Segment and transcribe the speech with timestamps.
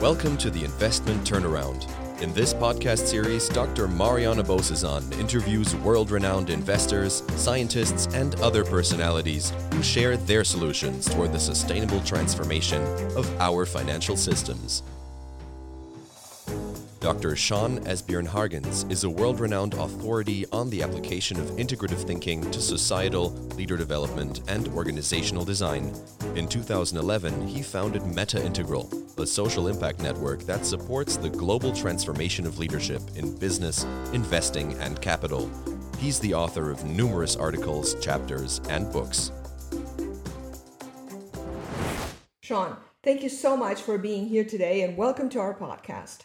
[0.00, 1.86] Welcome to the Investment Turnaround.
[2.22, 3.86] In this podcast series, Dr.
[3.86, 11.34] Mariana Bozesan interviews world renowned investors, scientists, and other personalities who share their solutions toward
[11.34, 12.80] the sustainable transformation
[13.14, 14.82] of our financial systems.
[17.20, 17.36] Dr.
[17.36, 22.62] Sean Esbjörn Hargens is a world renowned authority on the application of integrative thinking to
[22.62, 25.94] societal, leader development, and organizational design.
[26.34, 28.88] In 2011, he founded Meta Integral,
[29.18, 34.98] a social impact network that supports the global transformation of leadership in business, investing, and
[35.02, 35.50] capital.
[35.98, 39.30] He's the author of numerous articles, chapters, and books.
[42.40, 46.20] Sean, thank you so much for being here today and welcome to our podcast.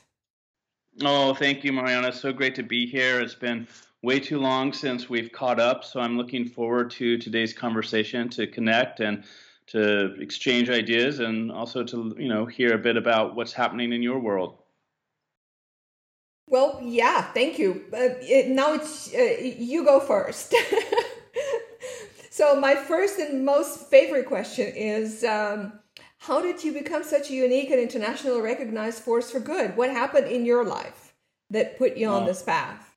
[1.03, 2.13] Oh, thank you, Mariana.
[2.13, 3.19] So great to be here.
[3.19, 3.67] It's been
[4.01, 8.47] way too long since we've caught up, so I'm looking forward to today's conversation to
[8.47, 9.23] connect and
[9.67, 14.01] to exchange ideas and also to you know hear a bit about what's happening in
[14.01, 14.57] your world.
[16.47, 17.85] Well, yeah, thank you.
[17.91, 20.55] Uh, it, now it's uh, you go first.
[22.29, 25.25] so my first and most favorite question is.
[25.25, 25.73] Um,
[26.25, 29.77] how did you become such a unique and internationally recognized force for good?
[29.77, 31.13] What happened in your life
[31.51, 32.95] that put you on this path?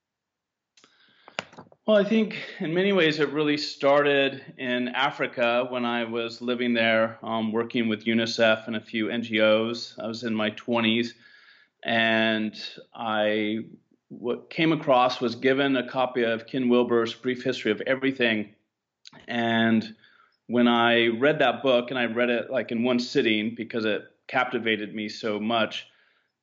[1.86, 6.72] Well, I think in many ways it really started in Africa when I was living
[6.72, 9.98] there, um, working with UNICEF and a few NGOs.
[10.02, 11.08] I was in my 20s,
[11.82, 12.54] and
[12.94, 13.58] I
[14.10, 18.54] what came across was given a copy of Ken Wilber's Brief History of Everything,
[19.26, 19.94] and
[20.48, 24.02] when I read that book and I read it like in one sitting because it
[24.26, 25.86] captivated me so much,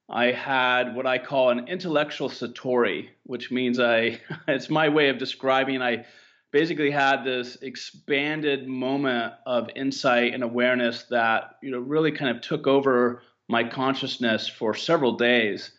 [0.10, 5.18] I had what I call an intellectual satori, which means I it's my way of
[5.18, 6.06] describing I
[6.52, 12.42] basically had this expanded moment of insight and awareness that you know really kind of
[12.42, 15.72] took over my consciousness for several days.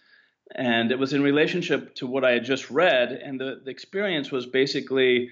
[0.54, 4.30] And it was in relationship to what I had just read and the, the experience
[4.30, 5.30] was basically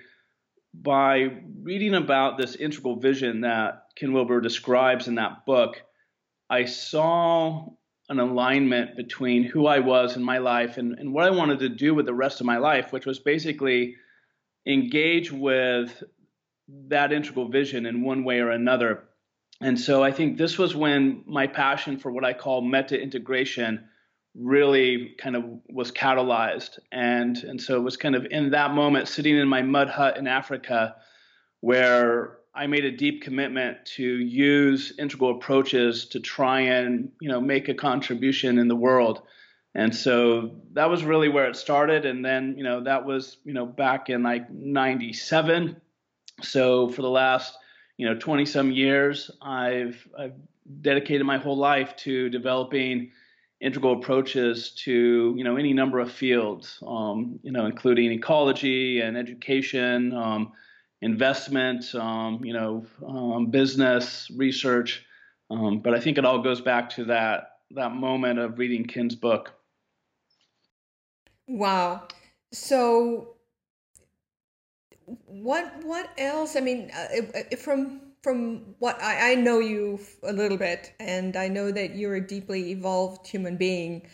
[0.83, 1.31] by
[1.63, 5.83] reading about this integral vision that Ken Wilber describes in that book,
[6.51, 7.69] I saw
[8.09, 11.69] an alignment between who I was in my life and, and what I wanted to
[11.69, 13.97] do with the rest of my life, which was basically
[14.67, 16.03] engage with
[16.89, 19.05] that integral vision in one way or another.
[19.61, 23.89] And so I think this was when my passion for what I call meta integration
[24.35, 26.79] really kind of was catalyzed.
[26.93, 30.17] And and so it was kind of in that moment sitting in my mud hut
[30.17, 30.97] in Africa
[31.61, 37.41] where I made a deep commitment to use integral approaches to try and you know
[37.41, 39.23] make a contribution in the world.
[39.77, 42.07] And so that was really where it started.
[42.07, 45.81] And then you know that was you know back in like 97
[46.43, 47.57] so for the last
[47.97, 50.35] you know 20 some years I've I've
[50.81, 53.13] dedicated my whole life to developing
[53.65, 59.17] integral approaches to you know any number of fields, um, you know, including ecology and
[59.17, 60.53] education, um,
[61.01, 65.05] investment, um, you know, um, business, research.
[65.51, 69.15] Um, but I think it all goes back to that that moment of reading Ken's
[69.15, 69.53] book.
[71.49, 72.09] Wow.
[72.53, 73.35] So
[75.27, 76.55] what what else?
[76.55, 81.47] I mean, uh, from from what I, I know you a little bit, and I
[81.47, 84.09] know that you're a deeply evolved human being.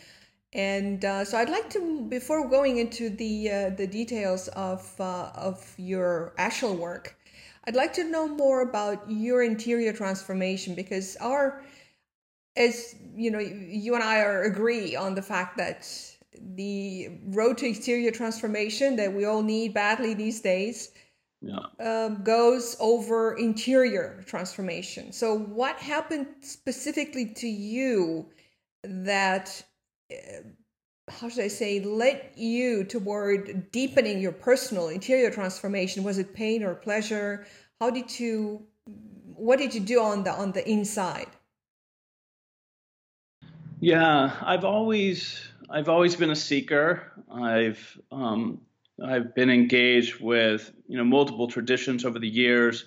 [0.52, 5.30] And uh, so I'd like to, before going into the uh, the details of uh,
[5.36, 7.16] of your actual work,
[7.66, 11.62] I'd like to know more about your interior transformation because our,
[12.56, 15.88] as you know, you and I are agree on the fact that
[16.56, 20.90] the road to exterior transformation that we all need badly these days
[21.40, 21.58] yeah.
[21.78, 25.12] uh, goes over interior transformation.
[25.12, 28.26] So, what happened specifically to you
[28.84, 29.62] that,
[30.12, 30.16] uh,
[31.08, 36.04] how should I say, led you toward deepening your personal interior transformation?
[36.04, 37.46] Was it pain or pleasure?
[37.80, 38.66] How did you,
[39.34, 41.28] what did you do on the on the inside?
[43.80, 45.40] Yeah, I've always
[45.70, 47.10] I've always been a seeker.
[47.32, 48.60] I've um,
[49.04, 52.84] I've been engaged with you know multiple traditions over the years.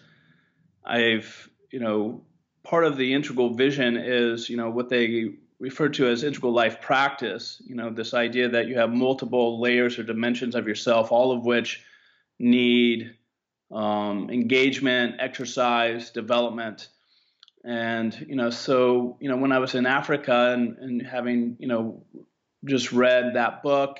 [0.85, 2.23] I've you know
[2.63, 6.81] part of the integral vision is you know what they refer to as integral life
[6.81, 7.61] practice.
[7.65, 11.45] You know this idea that you have multiple layers or dimensions of yourself, all of
[11.45, 11.83] which
[12.39, 13.15] need
[13.71, 16.89] um, engagement, exercise, development.
[17.65, 21.67] And you know, so you know, when I was in Africa and, and having you
[21.67, 22.03] know
[22.65, 23.99] just read that book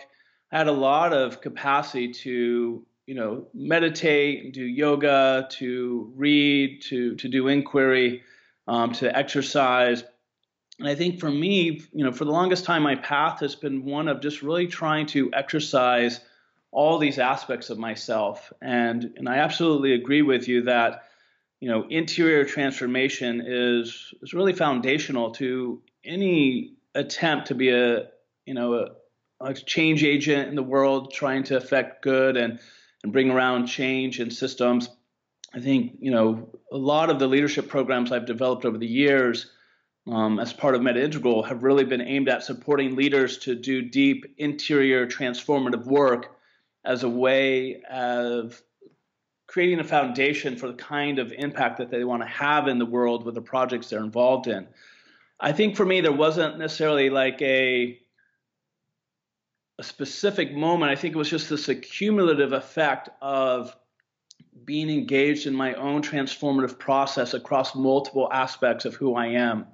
[0.54, 7.28] had a lot of capacity to you know meditate, do yoga, to read, to to
[7.28, 8.22] do inquiry,
[8.68, 10.04] um, to exercise,
[10.80, 13.86] And I think for me, you know, for the longest time, my path has been
[13.86, 16.20] one of just really trying to exercise
[16.72, 18.52] all these aspects of myself.
[18.62, 21.04] And and I absolutely agree with you that,
[21.60, 28.08] you know, interior transformation is is really foundational to any attempt to be a,
[28.46, 28.90] you know,
[29.44, 32.60] a, change agent in the world, trying to affect good and
[33.04, 34.90] and bring around change in systems.
[35.54, 39.52] I think, you know, a lot of the leadership programs I've developed over the years
[40.08, 43.82] um, as part of Meta Integral have really been aimed at supporting leaders to do
[43.82, 46.36] deep interior transformative work
[46.86, 48.62] as a way of
[49.48, 52.86] creating a foundation for the kind of impact that they want to have in the
[52.86, 54.68] world with the projects they're involved in.
[55.40, 58.00] I think for me, there wasn't necessarily like a
[59.80, 60.92] a specific moment.
[60.92, 63.76] I think it was just this accumulative effect of
[64.66, 69.68] being engaged in my own transformative process across multiple aspects of who I am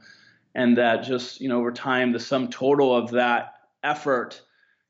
[0.56, 4.42] and that just you know over time the sum total of that effort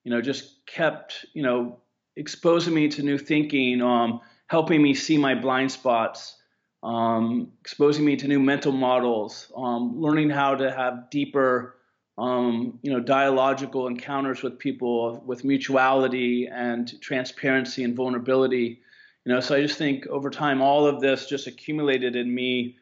[0.04, 1.80] you know just kept you know
[2.16, 6.36] exposing me to new thinking um, helping me see my blind spots
[6.82, 11.76] um, exposing me to new mental models um, learning how to have deeper
[12.20, 18.82] um, you know dialogical encounters with people with mutuality and transparency and vulnerability
[19.26, 22.76] you know so i just think over time all of this just accumulated in me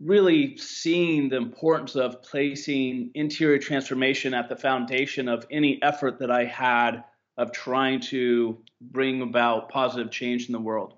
[0.00, 6.30] really seeing the importance of placing interior transformation at the foundation of any effort that
[6.30, 7.04] I had
[7.36, 10.94] of trying to bring about positive change in the world.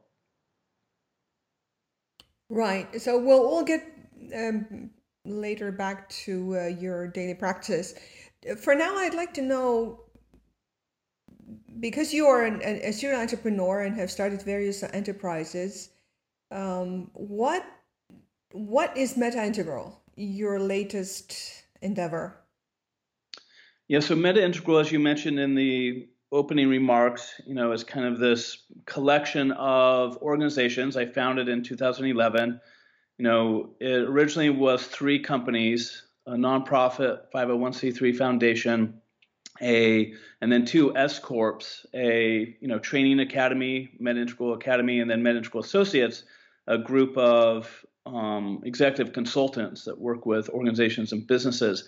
[2.48, 3.00] Right.
[3.00, 3.86] So we'll we'll get
[4.36, 4.90] um,
[5.24, 7.94] later back to uh, your daily practice.
[8.62, 10.04] For now, I'd like to know
[11.78, 15.90] because you are an, a serial entrepreneur and have started various enterprises.
[16.50, 17.64] Um, what
[18.52, 22.36] what is Meta Integral, your latest endeavor?
[23.86, 28.06] Yeah, so Meta Integral, as you mentioned in the opening remarks, you know, is kind
[28.06, 30.96] of this collection of organizations.
[30.96, 32.60] I founded in 2011.
[33.20, 38.98] You know, it originally was three companies, a nonprofit 501c3 foundation,
[39.60, 45.10] a and then two S corps, a you know training academy, Meta Integral Academy, and
[45.10, 46.24] then Meta Integral Associates,
[46.66, 51.86] a group of um, executive consultants that work with organizations and businesses.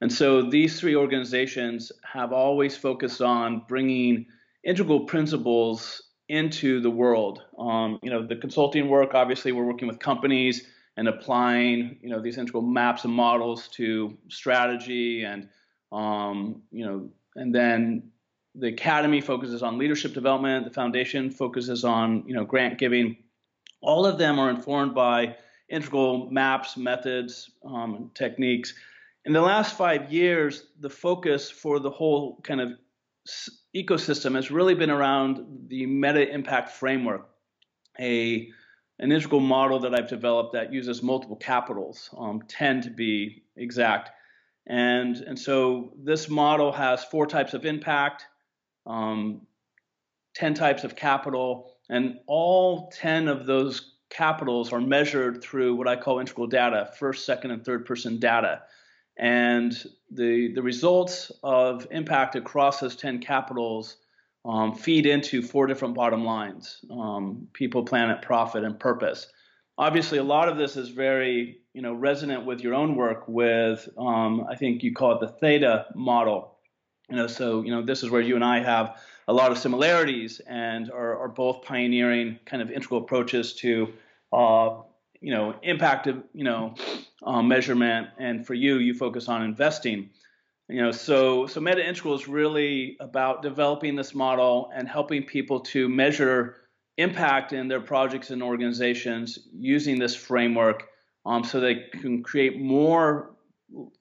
[0.00, 4.26] And so these three organizations have always focused on bringing
[4.62, 7.42] integral principles into the world.
[7.58, 10.66] Um, you know, the consulting work, obviously, we're working with companies
[10.96, 15.48] and applying, you know, these integral maps and models to strategy and,
[15.92, 18.10] um, you know, and then
[18.54, 20.64] the academy focuses on leadership development.
[20.64, 23.16] The foundation focuses on, you know, grant giving.
[23.80, 25.36] All of them are informed by
[25.68, 28.74] integral maps, methods, um, techniques.
[29.24, 32.72] In the last five years, the focus for the whole kind of
[33.82, 37.28] ecosystem has really been around the meta impact framework,
[37.98, 38.50] a
[39.00, 44.10] an integral model that I've developed that uses multiple capitals, um, 10 to be exact.
[44.66, 48.26] And, and so this model has four types of impact,
[48.86, 49.42] um,
[50.34, 55.96] 10 types of capital, and all 10 of those capitals are measured through what I
[55.96, 58.62] call integral data, first, second, and third person data.
[59.16, 59.72] And
[60.10, 63.96] the, the results of impact across those 10 capitals
[64.44, 69.26] um, feed into four different bottom lines um, people, planet, profit, and purpose.
[69.76, 73.88] Obviously, a lot of this is very you know, resonant with your own work with,
[73.96, 76.56] um, I think you call it the theta model.
[77.08, 79.58] You know, so you know, this is where you and I have a lot of
[79.58, 83.92] similarities and are, are both pioneering kind of integral approaches to
[84.32, 84.80] uh,
[85.20, 86.74] you know impact of you know
[87.22, 90.10] uh, measurement and for you you focus on investing.
[90.68, 95.60] You know so so meta integral is really about developing this model and helping people
[95.60, 96.56] to measure
[96.98, 100.88] impact in their projects and organizations using this framework
[101.24, 103.30] um, so they can create more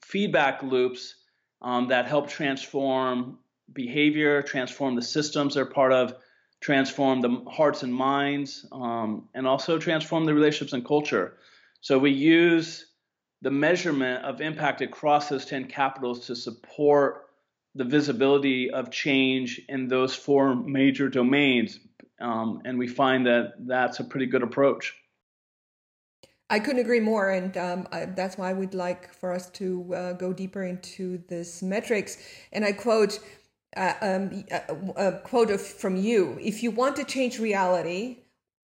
[0.01, 1.15] feedback loops
[1.61, 3.37] um, that help transform
[3.73, 6.15] behavior, transform the systems they're part of,
[6.59, 11.37] transform the hearts and minds, um, and also transform the relationships and culture.
[11.81, 12.87] So we use
[13.41, 17.25] the measurement of impact across those 10 capitals to support
[17.75, 21.79] the visibility of change in those four major domains.
[22.19, 24.95] Um, and we find that that's a pretty good approach.
[26.49, 30.13] I couldn't agree more, and um, I, that's why we'd like for us to uh,
[30.13, 32.17] go deeper into this metrics.
[32.53, 33.19] And I quote
[33.77, 38.17] uh, um, a, a quote from you if you want to change reality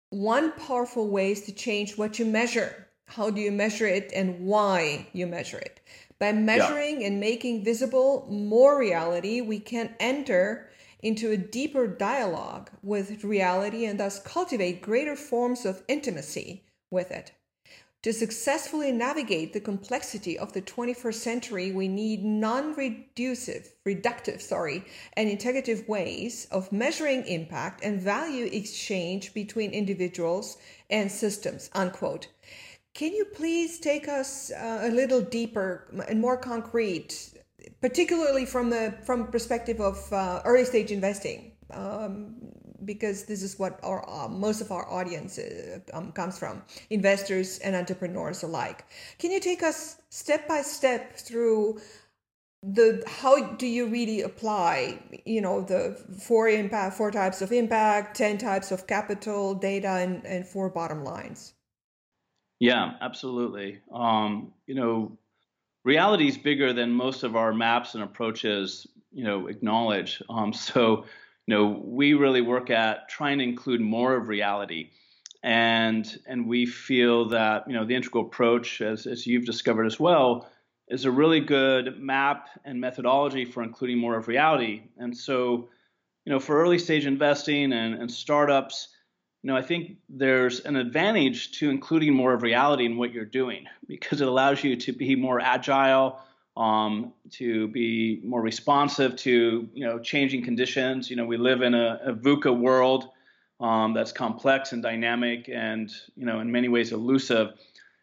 [0.09, 4.45] one powerful way is to change what you measure how do you measure it and
[4.45, 5.79] why you measure it
[6.19, 7.07] By measuring yeah.
[7.07, 10.69] and making visible more reality, we can enter
[11.01, 17.33] into a deeper dialogue with reality and thus cultivate greater forms of intimacy with it.
[18.03, 24.83] To successfully navigate the complexity of the 21st century, we need non-reductive, reductive, sorry,
[25.13, 30.57] and integrative ways of measuring impact and value exchange between individuals
[30.89, 32.27] and systems, unquote.
[32.93, 37.31] Can you please take us uh, a little deeper and more concrete,
[37.79, 41.53] particularly from the from perspective of uh, early stage investing?
[41.71, 42.35] Um,
[42.85, 47.59] because this is what our uh, most of our audience uh, um, comes from investors
[47.59, 48.85] and entrepreneurs alike.
[49.19, 51.79] Can you take us step by step through
[52.63, 58.15] the how do you really apply you know the four impact four types of impact
[58.15, 61.53] 10 types of capital data and, and four bottom lines?
[62.59, 63.79] Yeah absolutely.
[63.91, 65.17] Um, you know
[65.83, 70.21] reality is bigger than most of our maps and approaches you know acknowledge.
[70.29, 71.05] Um, so
[71.47, 74.91] you know, we really work at trying to include more of reality.
[75.43, 79.99] And, and we feel that, you know, the integral approach, as, as you've discovered as
[79.99, 80.49] well,
[80.87, 84.83] is a really good map and methodology for including more of reality.
[84.97, 85.69] And so,
[86.25, 88.89] you know, for early stage investing and, and startups,
[89.41, 93.25] you know, I think there's an advantage to including more of reality in what you're
[93.25, 96.19] doing because it allows you to be more agile,
[96.55, 101.09] um, to be more responsive to you know changing conditions.
[101.09, 103.09] You know, we live in a, a VUCA world
[103.59, 107.53] um, that's complex and dynamic, and you know, in many ways elusive.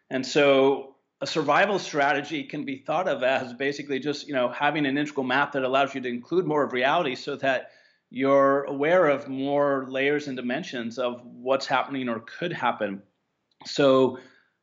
[0.09, 4.85] And so, a survival strategy can be thought of as basically just you know having
[4.85, 7.71] an integral map that allows you to include more of reality, so that
[8.09, 13.01] you're aware of more layers and dimensions of what's happening or could happen.
[13.65, 14.19] So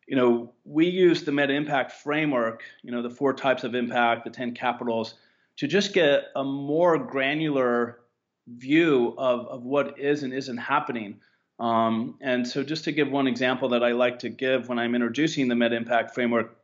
[0.09, 4.25] you know, we use the meta impact framework, you know, the four types of impact,
[4.25, 5.15] the 10 capitals,
[5.59, 8.01] to just get a more granular
[8.49, 11.21] view of, of what is and isn't happening.
[11.61, 14.95] Um, and so, just to give one example that I like to give when I'm
[14.95, 16.57] introducing the meta impact framework,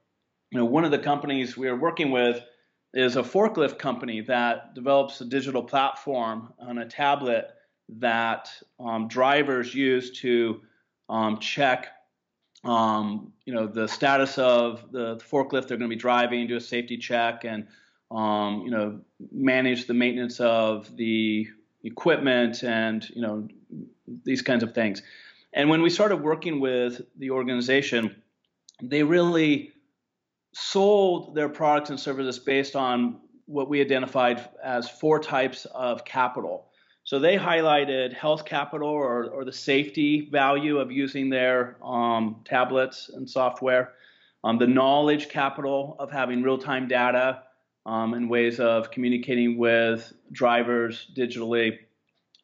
[0.50, 2.42] you know, one of the companies we are working with
[2.94, 7.50] is a forklift company that develops a digital platform on a tablet
[7.98, 8.48] that
[8.80, 10.62] um, drivers use to
[11.08, 11.88] um, check
[12.64, 16.60] um, you know, the status of the, forklift they're going to be driving, do a
[16.60, 17.66] safety check, and
[18.10, 19.00] um, you know,
[19.32, 21.48] manage the maintenance of the
[21.82, 23.46] equipment and you know
[24.24, 25.02] these kinds of things.
[25.52, 28.22] And when we started working with the organization,
[28.82, 29.72] they really
[30.52, 36.66] sold their products and services based on what we identified as four types of capital.
[37.04, 43.10] So they highlighted health capital or, or the safety value of using their um, tablets
[43.10, 43.92] and software,
[44.42, 47.42] um, the knowledge capital of having real time data
[47.84, 51.78] um, and ways of communicating with drivers digitally,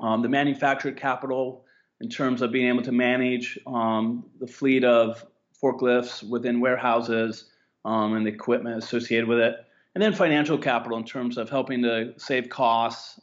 [0.00, 1.64] um, the manufactured capital
[2.02, 5.24] in terms of being able to manage um, the fleet of
[5.62, 7.46] forklifts within warehouses
[7.86, 9.56] um, and the equipment associated with it,
[9.94, 13.18] and then financial capital in terms of helping to save costs.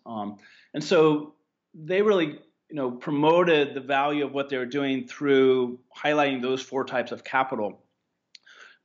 [0.74, 1.34] And so
[1.74, 6.62] they really you know promoted the value of what they were doing through highlighting those
[6.62, 7.80] four types of capital.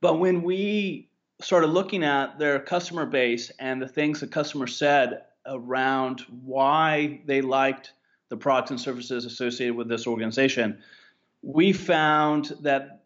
[0.01, 1.09] But when we
[1.41, 7.41] started looking at their customer base and the things the customer said around why they
[7.41, 7.93] liked
[8.29, 10.79] the products and services associated with this organization,
[11.41, 13.03] we found that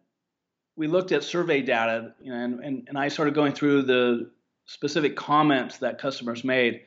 [0.76, 4.30] we looked at survey data you know, and, and, and I started going through the
[4.66, 6.82] specific comments that customers made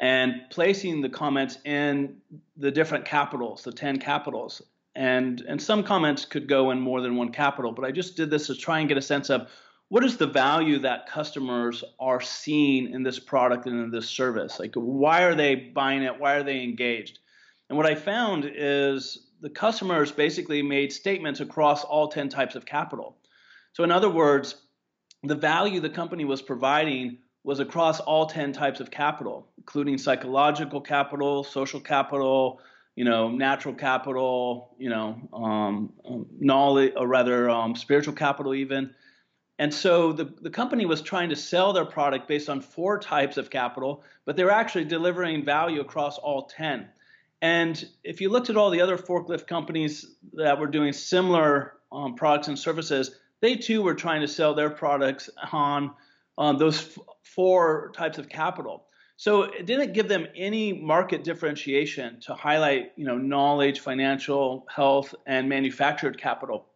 [0.00, 2.16] and placing the comments in
[2.56, 4.62] the different capitals, the 10 capitals.
[4.94, 8.30] And, and some comments could go in more than one capital, but I just did
[8.30, 9.48] this to try and get a sense of
[9.88, 14.58] what is the value that customers are seeing in this product and in this service?
[14.58, 16.18] Like, why are they buying it?
[16.18, 17.20] Why are they engaged?
[17.68, 22.66] And what I found is the customers basically made statements across all 10 types of
[22.66, 23.16] capital.
[23.74, 24.56] So, in other words,
[25.22, 30.80] the value the company was providing was across all 10 types of capital, including psychological
[30.80, 32.60] capital, social capital,
[32.96, 38.92] you know, natural capital, you know, um, um, knowledge, or rather, um, spiritual capital, even.
[39.60, 43.36] And so the, the company was trying to sell their product based on four types
[43.36, 46.88] of capital, but they were actually delivering value across all 10.
[47.42, 52.16] And if you looked at all the other forklift companies that were doing similar um,
[52.16, 55.92] products and services, they too were trying to sell their products on
[56.38, 58.86] um, those f- four types of capital.
[59.16, 65.14] So it didn't give them any market differentiation to highlight, you know, knowledge, financial, health,
[65.26, 66.66] and manufactured capital.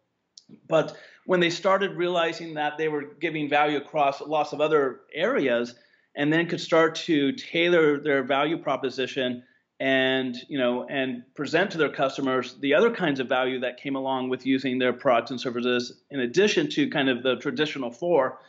[0.67, 5.75] But when they started realizing that they were giving value across lots of other areas
[6.15, 9.43] and then could start to tailor their value proposition
[9.79, 13.95] and you know and present to their customers the other kinds of value that came
[13.95, 18.39] along with using their products and services in addition to kind of the traditional four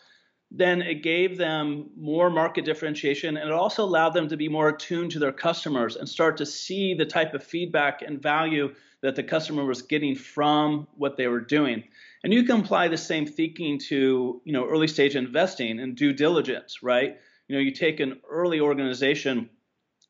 [0.55, 4.69] then it gave them more market differentiation and it also allowed them to be more
[4.69, 9.17] attuned to their customers and start to see the type of feedback and value that
[9.17, 11.83] the customer was getting from what they were doing.
[12.23, 16.13] And you can apply the same thinking to, you know, early stage investing and due
[16.13, 17.17] diligence, right?
[17.49, 19.49] You know, you take an early organization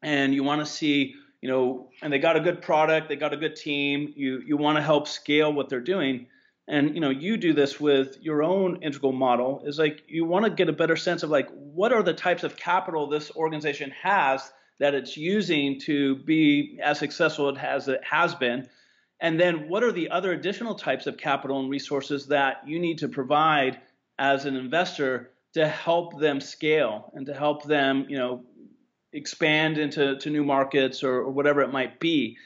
[0.03, 3.33] and you want to see, you know, and they got a good product, they got
[3.33, 6.27] a good team, you you want to help scale what they're doing
[6.73, 10.45] and you know you do this with your own integral model is like you want
[10.45, 13.91] to get a better sense of like what are the types of capital this organization
[13.91, 14.51] has
[14.81, 18.69] that it's using to be as successful as it has been.
[19.21, 22.99] And then what are the other additional types of capital and resources that you need
[22.99, 23.79] to provide
[24.19, 28.45] as an investor to help them scale and to help them you know
[29.13, 32.39] expand into to new markets or, or whatever it might be?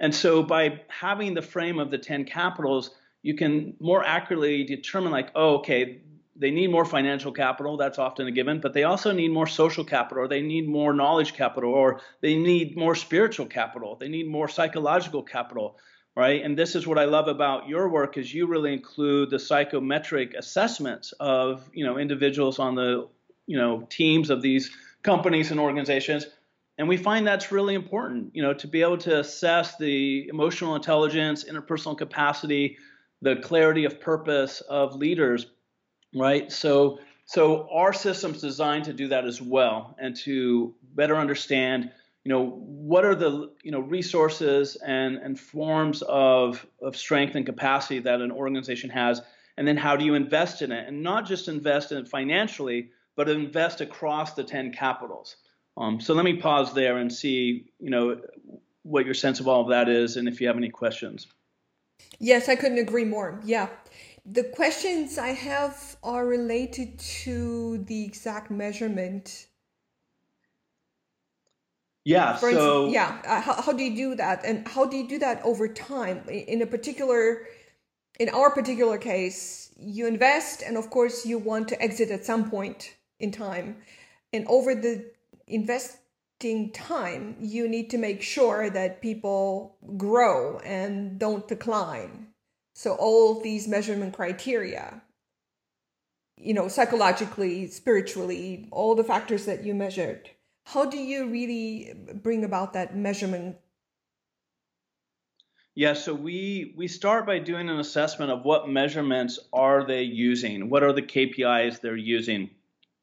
[0.00, 2.90] And so by having the frame of the 10 capitals
[3.24, 6.02] you can more accurately determine like, oh, okay,
[6.36, 7.78] they need more financial capital.
[7.78, 10.92] That's often a given, but they also need more social capital, or they need more
[10.92, 13.96] knowledge capital, or they need more spiritual capital.
[13.96, 15.78] They need more psychological capital,
[16.14, 16.44] right?
[16.44, 20.34] And this is what I love about your work is you really include the psychometric
[20.34, 23.08] assessments of you know individuals on the
[23.46, 24.70] you know teams of these
[25.02, 26.26] companies and organizations.
[26.76, 30.74] And we find that's really important, you know, to be able to assess the emotional
[30.74, 32.76] intelligence, interpersonal capacity,
[33.22, 35.46] the clarity of purpose of leaders,
[36.14, 36.50] right?
[36.52, 41.90] So, so our system's designed to do that as well, and to better understand,
[42.24, 47.46] you know, what are the you know resources and and forms of of strength and
[47.46, 49.22] capacity that an organization has,
[49.56, 52.90] and then how do you invest in it, and not just invest in it financially,
[53.16, 55.36] but invest across the ten capitals.
[55.76, 58.20] Um, so let me pause there and see, you know,
[58.82, 61.26] what your sense of all of that is, and if you have any questions.
[62.18, 63.40] Yes, I couldn't agree more.
[63.44, 63.68] Yeah.
[64.26, 69.46] The questions I have are related to the exact measurement.
[72.04, 72.36] Yeah.
[72.36, 75.08] For so instance, yeah, uh, how, how do you do that, and how do you
[75.08, 76.22] do that over time?
[76.28, 77.46] In a particular,
[78.18, 82.50] in our particular case, you invest, and of course, you want to exit at some
[82.50, 83.76] point in time,
[84.32, 85.10] and over the
[85.46, 85.98] invest
[86.72, 92.28] time, you need to make sure that people grow and don't decline.
[92.74, 95.02] So all these measurement criteria,
[96.36, 100.30] you know, psychologically, spiritually, all the factors that you measured,
[100.66, 103.56] how do you really bring about that measurement?
[105.74, 110.70] Yeah, so we we start by doing an assessment of what measurements are they using,
[110.70, 112.50] what are the KPIs they're using.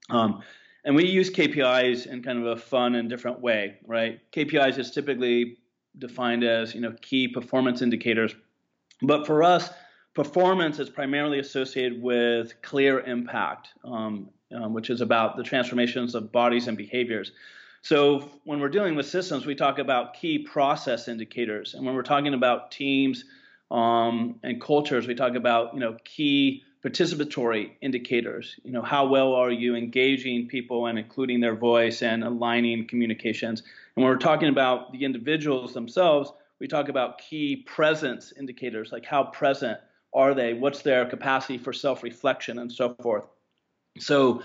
[0.10, 0.42] Um,
[0.84, 4.20] and we use KPIs in kind of a fun and different way, right?
[4.32, 5.58] KPIs is typically
[5.98, 8.36] defined as you know key performance indicators,
[9.02, 9.70] but for us,
[10.14, 16.32] performance is primarily associated with clear impact, um, um, which is about the transformations of
[16.32, 17.32] bodies and behaviors.
[17.84, 22.04] So when we're dealing with systems, we talk about key process indicators, and when we're
[22.04, 23.26] talking about teams
[23.70, 28.56] um, and cultures, we talk about you know key participatory indicators.
[28.64, 33.62] You know, how well are you engaging people and including their voice and aligning communications?
[33.96, 39.06] And when we're talking about the individuals themselves, we talk about key presence indicators, like
[39.06, 39.80] how present
[40.14, 40.54] are they?
[40.54, 43.26] What's their capacity for self-reflection and so forth.
[44.00, 44.44] So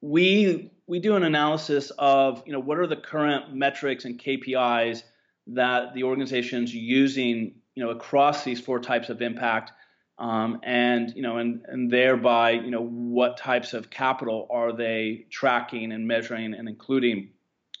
[0.00, 5.02] we we do an analysis of you know what are the current metrics and KPIs
[5.48, 9.72] that the organization's using you know across these four types of impact
[10.20, 15.24] um, and you know, and and thereby, you know, what types of capital are they
[15.30, 17.30] tracking and measuring and including,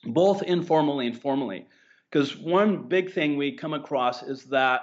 [0.06, 1.66] both informally and formally?
[2.10, 4.80] Because one big thing we come across is that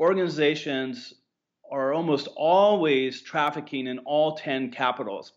[0.00, 1.12] organizations
[1.70, 5.32] are almost always trafficking in all 10 capitals,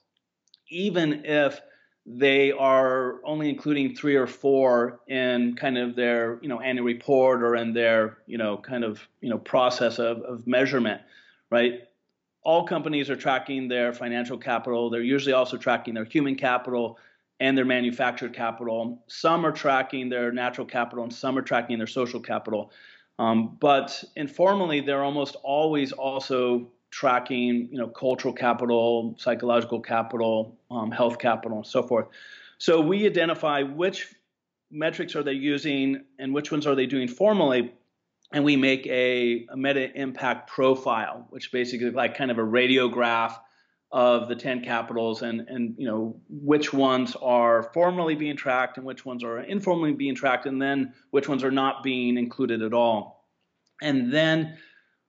[0.69, 1.59] even if
[2.05, 7.43] they are only including three or four in kind of their you know annual report
[7.43, 11.01] or in their you know kind of you know process of, of measurement
[11.51, 11.81] right?
[12.43, 14.89] All companies are tracking their financial capital.
[14.89, 16.97] They're usually also tracking their human capital
[17.39, 19.03] and their manufactured capital.
[19.07, 22.71] Some are tracking their natural capital and some are tracking their social capital.
[23.19, 30.91] Um, but informally, they're almost always also tracking, you know, cultural capital, psychological capital, um,
[30.91, 32.07] health capital, and so forth.
[32.57, 34.15] So we identify which
[34.71, 37.73] metrics are they using and which ones are they doing formally,
[38.33, 43.35] and we make a, a meta impact profile, which basically like kind of a radiograph
[43.91, 48.85] of the 10 capitals and and you know which ones are formally being tracked and
[48.85, 52.73] which ones are informally being tracked and then which ones are not being included at
[52.73, 53.27] all.
[53.81, 54.57] And then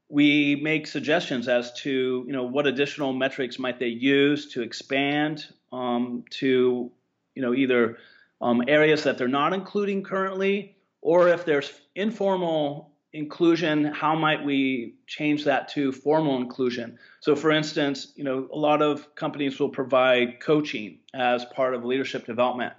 [0.08, 5.46] we make suggestions as to you know what additional metrics might they use to expand
[5.72, 6.90] um, to
[7.36, 7.98] you know either
[8.40, 14.94] um, areas that they're not including currently or if there's informal inclusion, how might we
[15.06, 16.98] change that to formal inclusion?
[17.20, 21.84] So, for instance, you know, a lot of companies will provide coaching as part of
[21.84, 22.72] leadership development,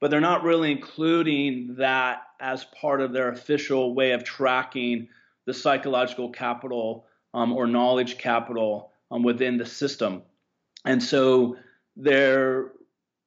[0.00, 5.08] but they're not really including that as part of their official way of tracking
[5.46, 10.22] the psychological capital um, or knowledge capital um, within the system.
[10.84, 11.56] And so
[11.96, 12.72] they're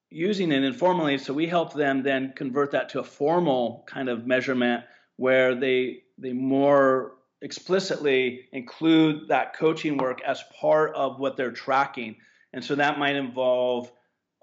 [0.09, 1.17] using it informally.
[1.17, 4.83] So we help them then convert that to a formal kind of measurement
[5.17, 12.15] where they they more explicitly include that coaching work as part of what they're tracking.
[12.53, 13.91] And so that might involve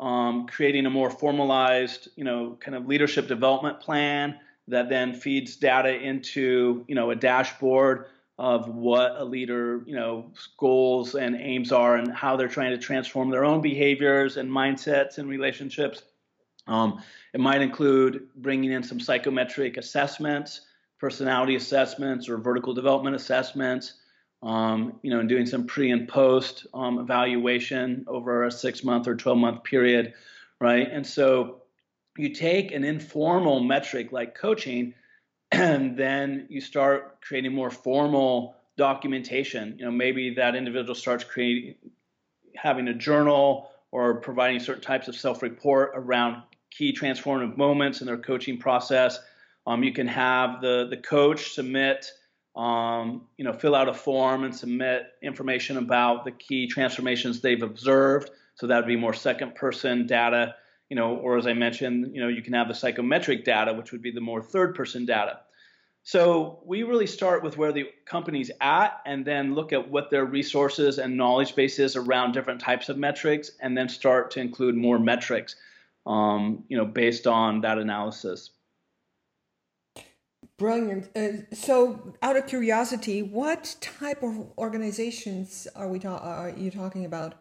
[0.01, 5.57] um, creating a more formalized, you know, kind of leadership development plan that then feeds
[5.57, 8.07] data into, you know, a dashboard
[8.39, 12.79] of what a leader, you know, goals and aims are and how they're trying to
[12.79, 16.03] transform their own behaviors and mindsets and relationships.
[16.67, 20.63] Um, it might include bringing in some psychometric assessments
[20.99, 23.95] personality assessments or vertical development assessments,
[24.43, 29.07] um, you know, and doing some pre and post um, evaluation over a six month
[29.07, 30.15] or 12 month period,
[30.61, 30.89] right?
[30.91, 31.63] And so
[32.17, 34.95] you take an informal metric like coaching,
[35.53, 39.77] and then you start creating more formal documentation.
[39.79, 41.75] You know, maybe that individual starts creating,
[42.55, 48.07] having a journal or providing certain types of self report around key transformative moments in
[48.07, 49.19] their coaching process
[49.67, 52.11] um, you can have the the coach submit,
[52.55, 57.63] um, you know, fill out a form and submit information about the key transformations they've
[57.63, 58.31] observed.
[58.55, 60.55] So that would be more second person data,
[60.89, 63.93] you know, or as I mentioned, you know, you can have the psychometric data, which
[63.93, 65.41] would be the more third person data.
[66.05, 70.25] So we really start with where the company's at and then look at what their
[70.25, 74.77] resources and knowledge base is around different types of metrics and then start to include
[74.77, 75.57] more metrics,
[76.07, 78.51] um, you know, based on that analysis.
[80.59, 81.11] Brilliant.
[81.15, 87.05] Uh, so, out of curiosity, what type of organizations are we ta- are you talking
[87.05, 87.35] about?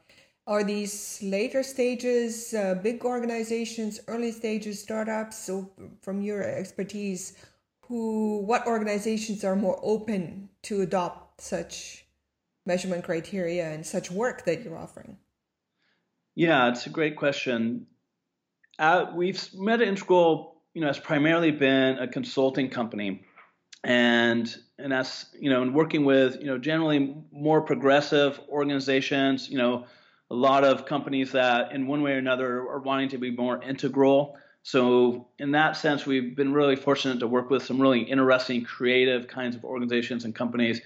[0.47, 5.37] Are these later stages, uh, big organizations, early stages, startups?
[5.37, 7.37] So, from your expertise,
[7.87, 12.05] who what organizations are more open to adopt such
[12.65, 15.17] measurement criteria and such work that you're offering?
[16.35, 17.87] Yeah, it's a great question.
[18.77, 23.23] Uh, we've Meta Integral you know, has primarily been a consulting company,
[23.83, 29.57] and and as you know, and working with you know generally more progressive organizations, you
[29.57, 29.85] know,
[30.29, 33.63] a lot of companies that in one way or another are wanting to be more
[33.63, 34.37] integral.
[34.63, 39.27] So in that sense, we've been really fortunate to work with some really interesting, creative
[39.27, 40.81] kinds of organizations and companies.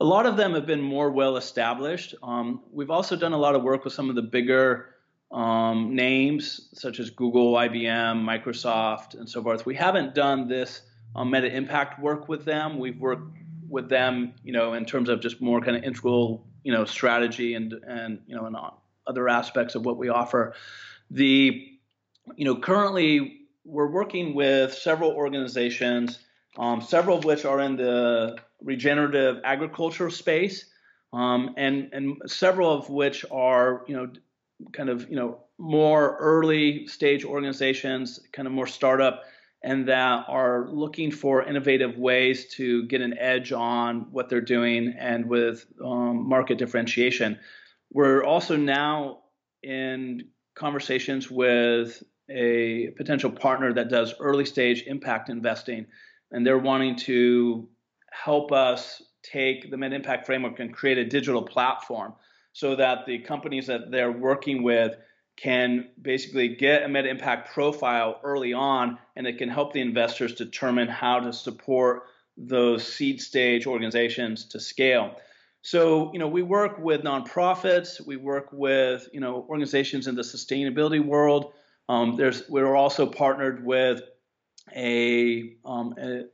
[0.00, 2.14] A lot of them have been more well established.
[2.22, 4.94] Um, we've also done a lot of work with some of the bigger
[5.32, 9.64] um, names such as Google, IBM, Microsoft, and so forth.
[9.64, 10.82] We haven't done this
[11.16, 12.78] um, meta impact work with them.
[12.78, 13.36] We've worked
[13.68, 17.54] with them, you know, in terms of just more kind of integral, you know, strategy
[17.54, 18.56] and and you know and
[19.06, 20.54] other aspects of what we offer.
[21.10, 21.68] The,
[22.36, 26.18] you know, currently we're working with several organizations,
[26.58, 30.66] um, several of which are in the regenerative agriculture space,
[31.12, 34.10] um, and and several of which are, you know,
[34.72, 39.22] kind of you know more early stage organizations, kind of more startup,
[39.62, 44.94] and that are looking for innovative ways to get an edge on what they're doing
[44.98, 47.38] and with um, market differentiation.
[47.92, 49.20] We're also now
[49.62, 55.86] in conversations with a potential partner that does early stage impact investing,
[56.30, 57.68] and they're wanting to
[58.10, 62.14] help us take the Meta Impact framework and create a digital platform
[62.52, 64.94] so that the companies that they're working with
[65.36, 70.34] can basically get a meta impact profile early on and it can help the investors
[70.34, 72.02] determine how to support
[72.36, 75.16] those seed stage organizations to scale.
[75.62, 80.22] So, you know, we work with nonprofits, we work with, you know, organizations in the
[80.22, 81.52] sustainability world.
[81.88, 84.02] Um, there's, we're also partnered with
[84.74, 86.24] a, um, a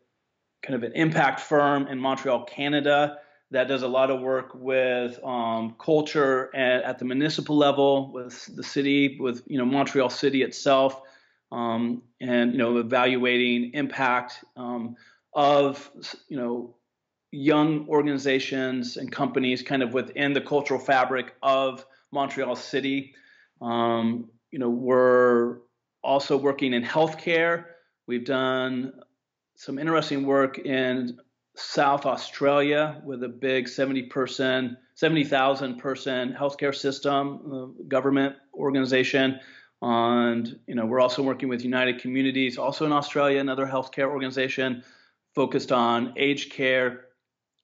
[0.62, 3.18] kind of an impact firm in Montreal, Canada,
[3.50, 8.54] that does a lot of work with um, culture at, at, the municipal level, with
[8.54, 11.00] the city, with you know Montreal City itself,
[11.50, 14.96] um, and you know evaluating impact um,
[15.32, 15.90] of
[16.28, 16.74] you know
[17.30, 23.14] young organizations and companies kind of within the cultural fabric of Montreal City.
[23.61, 25.58] Um, you know, we're
[26.02, 27.64] also working in healthcare.
[28.06, 28.92] We've done
[29.56, 31.18] some interesting work in
[31.59, 39.40] South Australia with a big 70 person, 70,000 person healthcare system, uh, government organization.
[39.83, 44.85] And you know, we're also working with United Communities, also in Australia, another healthcare organization
[45.35, 47.07] focused on aged care.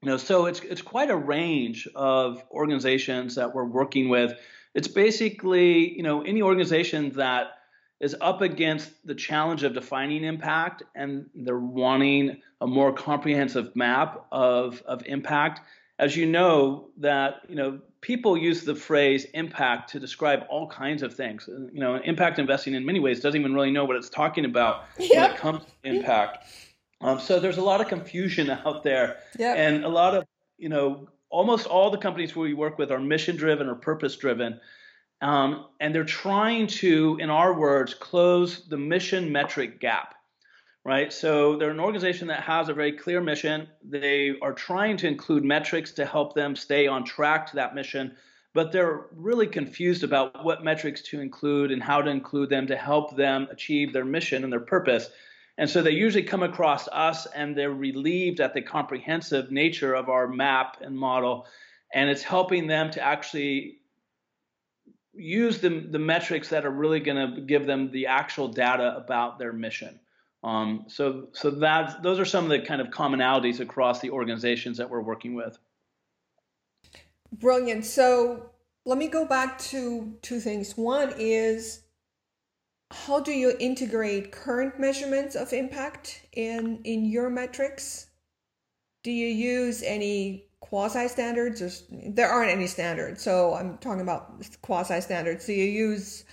[0.03, 4.35] You know, so it's it's quite a range of organizations that we're working with.
[4.75, 7.59] It's basically you know any organization that
[8.01, 14.27] is up against the challenge of defining impact and they're wanting a more comprehensive map
[14.33, 15.61] of, of impact.
[15.99, 21.05] As you know, that you know people use the phrase impact to describe all kinds
[21.05, 21.49] of things.
[21.49, 24.87] You know, impact investing in many ways doesn't even really know what it's talking about
[24.99, 25.11] yep.
[25.11, 26.49] when it comes to impact.
[27.01, 29.57] Um, so there's a lot of confusion out there, yep.
[29.57, 30.25] and a lot of
[30.59, 34.61] you know almost all the companies we work with are mission driven or purpose driven.
[35.25, 40.15] Um, and they're trying to, in our words, close the mission metric gap,
[40.85, 41.11] right?
[41.11, 43.67] So they're an organization that has a very clear mission.
[43.83, 48.15] They are trying to include metrics to help them stay on track to that mission,
[48.53, 52.77] but they're really confused about what metrics to include and how to include them to
[52.77, 55.09] help them achieve their mission and their purpose.
[55.57, 60.11] And so they usually come across us and they're relieved at the comprehensive nature of
[60.11, 61.47] our map and model.
[61.95, 63.79] And it's helping them to actually
[65.17, 69.39] use the, the metrics that are really going to give them the actual data about
[69.39, 70.01] their mission.
[70.43, 74.77] Um, so so that those are some of the kind of commonalities across the organizations
[74.77, 75.57] that we're working with.
[77.33, 77.87] Brilliant.
[77.87, 78.51] So
[78.85, 80.77] let me go back to two things.
[80.77, 81.85] One is
[82.91, 88.09] how do you integrate current measurements of impact in in your metrics?
[89.03, 91.71] Do you use any quasi standards or
[92.09, 93.23] there aren't any standards.
[93.23, 94.23] So i'm talking about
[94.63, 96.25] quasi standards do you use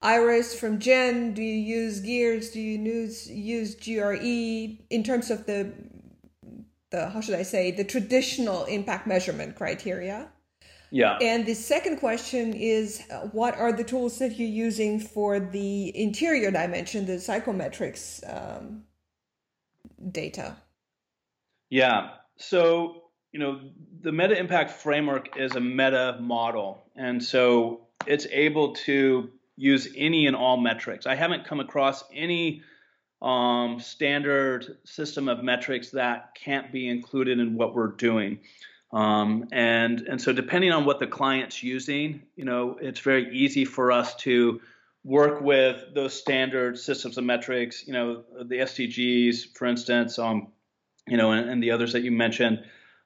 [0.00, 5.46] iris from GIIN do you use GIIRS do you use use GRI in terms of
[5.46, 5.72] the
[6.90, 10.28] the how should i say the traditional impact measurement criteria.
[10.90, 11.18] Yeah.
[11.20, 16.52] And the second question is what are the tools that you're using for the interior
[16.52, 18.84] dimension the psychometrics um,
[20.12, 20.56] data?
[21.70, 22.10] Yeah.
[22.36, 23.03] So
[23.34, 23.60] you know,
[24.00, 26.84] the meta impact framework is a meta model.
[26.94, 31.04] And so it's able to use any and all metrics.
[31.04, 32.62] I haven't come across any
[33.20, 38.38] um, standard system of metrics that can't be included in what we're doing.
[38.92, 43.64] Um, and and so depending on what the client's using, you know, it's very easy
[43.64, 44.60] for us to
[45.02, 47.84] work with those standard systems of metrics.
[47.84, 50.52] You know, the SDGs, for instance, um,
[51.08, 52.64] you know, and, and the others that you mentioned.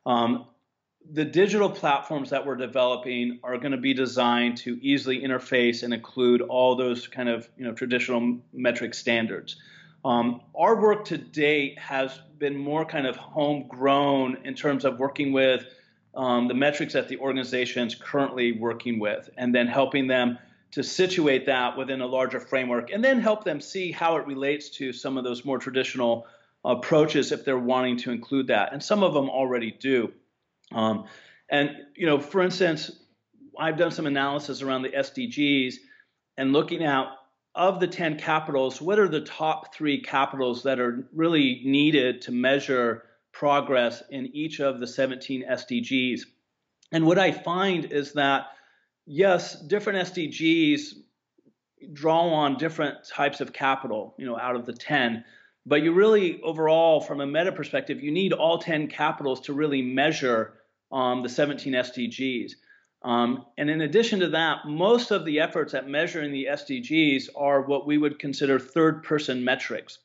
[0.09, 0.47] Um,
[1.13, 5.93] the digital platforms that we're developing are going to be designed to easily interface and
[5.93, 9.57] include all those kind of you know traditional metric standards.
[10.05, 15.33] Um, our work to date has been more kind of homegrown in terms of working
[15.33, 15.65] with
[16.15, 20.39] um, the metrics that the organization is currently working with, and then helping them
[20.71, 24.71] to situate that within a larger framework, and then help them see how it relates
[24.71, 26.27] to some of those more traditional
[26.69, 28.73] approaches if they're wanting to include that.
[28.73, 30.13] And some of them already do.
[30.71, 31.07] Um,
[31.51, 32.91] and, you know, for instance,
[33.59, 35.77] I've done some analysis around the SDGs
[36.37, 37.07] and looking at
[37.55, 42.33] of the 10 capitals, what are the top three capitals that are really needed to
[42.33, 46.21] measure progress in each of the 17 SDGs?
[46.93, 48.49] And what I find is that,
[49.07, 50.81] yes, different SDGs
[51.93, 55.25] draw on different types of capital, you know, out of the 10.
[55.67, 59.83] But you really, overall, from a meta perspective, you need all 10 capitals to really
[59.83, 60.55] measure
[60.91, 62.53] um, the 17 SDGs.
[63.03, 67.63] Um, and in addition to that, most of the efforts at measuring the SDGs are
[67.63, 69.99] what we would consider third-person metrics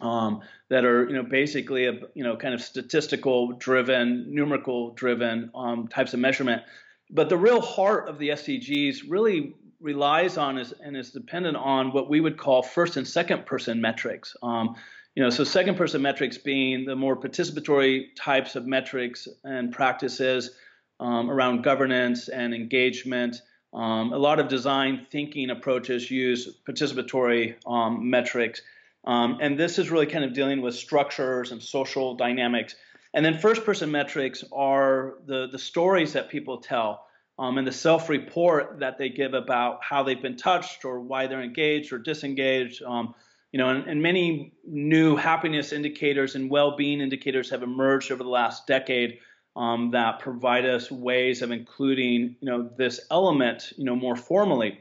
[0.00, 6.12] um, that are, you know, basically a, you know, kind of statistical-driven, numerical-driven um, types
[6.12, 6.62] of measurement.
[7.10, 9.54] But the real heart of the SDGs really
[9.86, 13.80] relies on is, and is dependent on what we would call first and second person
[13.80, 14.36] metrics.
[14.42, 14.74] Um,
[15.14, 20.50] you know, so second person metrics being the more participatory types of metrics and practices
[21.00, 23.40] um, around governance and engagement.
[23.72, 28.60] Um, a lot of design thinking approaches use participatory um, metrics.
[29.04, 32.74] Um, and this is really kind of dealing with structures and social dynamics.
[33.14, 37.06] And then first person metrics are the, the stories that people tell
[37.38, 41.26] um, and the self report that they give about how they've been touched or why
[41.26, 42.82] they're engaged or disengaged.
[42.82, 43.14] Um,
[43.52, 48.28] you know, and, and many new happiness indicators and well-being indicators have emerged over the
[48.28, 49.18] last decade
[49.54, 54.80] um, that provide us ways of including, you know, this element, you know, more formally.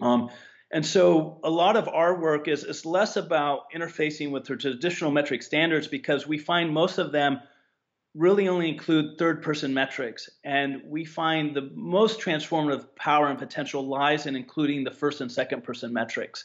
[0.00, 0.28] Um,
[0.70, 5.10] and so a lot of our work is, is less about interfacing with the traditional
[5.10, 7.40] metric standards because we find most of them
[8.14, 10.28] really only include third person metrics.
[10.44, 15.30] And we find the most transformative power and potential lies in including the first and
[15.30, 16.44] second person metrics.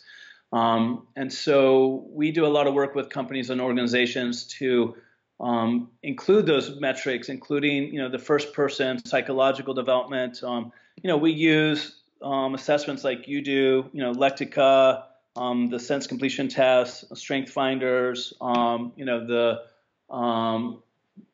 [0.53, 4.95] Um, and so we do a lot of work with companies and organizations to
[5.39, 10.41] um, include those metrics, including you know the first person psychological development.
[10.43, 15.03] Um, you know we use um, assessments like you do, you know Lectica,
[15.35, 19.63] um, the sentence completion Test, strength finders, um, you know the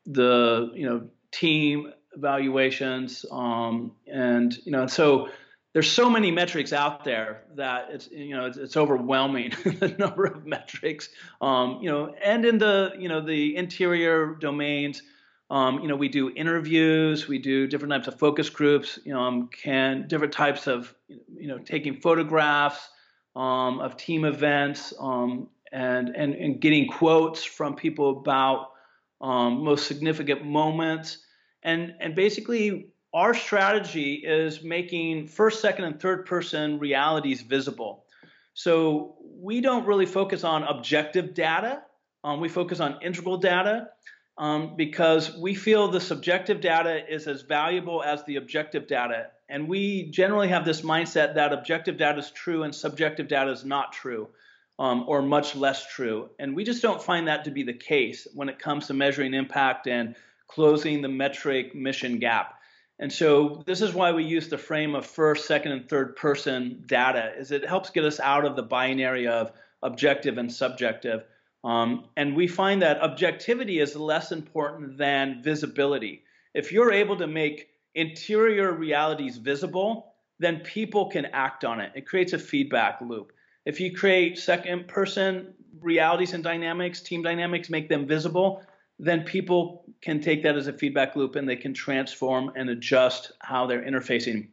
[0.06, 5.30] the you know team evaluations, um, and you know so
[5.74, 10.26] there's so many metrics out there that it's you know it's, it's overwhelming the number
[10.26, 11.10] of metrics.
[11.42, 15.02] Um, you know and in the you know the interior domains
[15.52, 19.20] um, you know we do interviews we do different types of focus groups you know
[19.20, 22.90] um, can different types of you know taking photographs
[23.36, 28.71] um, of team events um, and, and and getting quotes from people about
[29.22, 31.20] um, most significant moments
[31.64, 38.06] and and basically our strategy is making first, second, and third person realities visible.
[38.54, 41.84] So we don't really focus on objective data.
[42.24, 43.90] Um, we focus on integral data
[44.38, 49.28] um, because we feel the subjective data is as valuable as the objective data.
[49.50, 53.66] And we generally have this mindset that objective data is true and subjective data is
[53.66, 54.30] not true.
[54.82, 56.32] Um, or much less true.
[56.40, 59.36] And we just don't find that to be the case when it comes to measuring
[59.36, 60.16] impact and
[60.48, 62.56] closing the metric mission gap.
[62.98, 66.84] And so this is why we use the frame of first, second, and third person
[66.88, 69.52] data, is it helps get us out of the binary of
[69.84, 71.26] objective and subjective.
[71.64, 76.24] Um, and we find that objectivity is less important than visibility.
[76.56, 81.92] If you're able to make interior realities visible, then people can act on it.
[81.94, 83.32] It creates a feedback loop.
[83.66, 88.64] If you create second person realities and dynamics, team dynamics, make them visible,
[89.00, 93.32] then people can take that as a feedback loop and they can transform and adjust
[93.40, 94.48] how they're interfacing.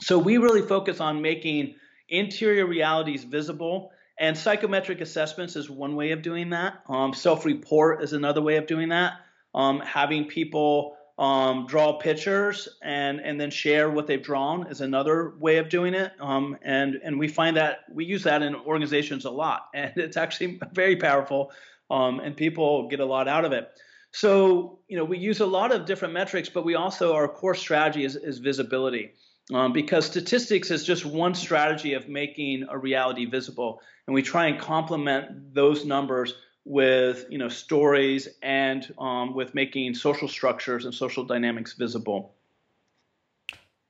[0.00, 1.74] So we really focus on making
[2.08, 3.92] interior realities visible.
[4.18, 6.82] And psychometric assessments is one way of doing that.
[6.88, 9.14] Um, Self report is another way of doing that.
[9.54, 15.34] Um, having people um, draw pictures and, and then share what they've drawn is another
[15.38, 16.12] way of doing it.
[16.18, 19.68] Um, and, and we find that we use that in organizations a lot.
[19.74, 21.52] And it's actually very powerful
[21.90, 23.68] um, and people get a lot out of it.
[24.12, 27.54] So, you know, we use a lot of different metrics, but we also, our core
[27.54, 29.12] strategy is, is visibility.
[29.52, 33.80] Um, because statistics is just one strategy of making a reality visible.
[34.06, 36.34] And we try and complement those numbers
[36.70, 42.32] with, you know, stories and um, with making social structures and social dynamics visible.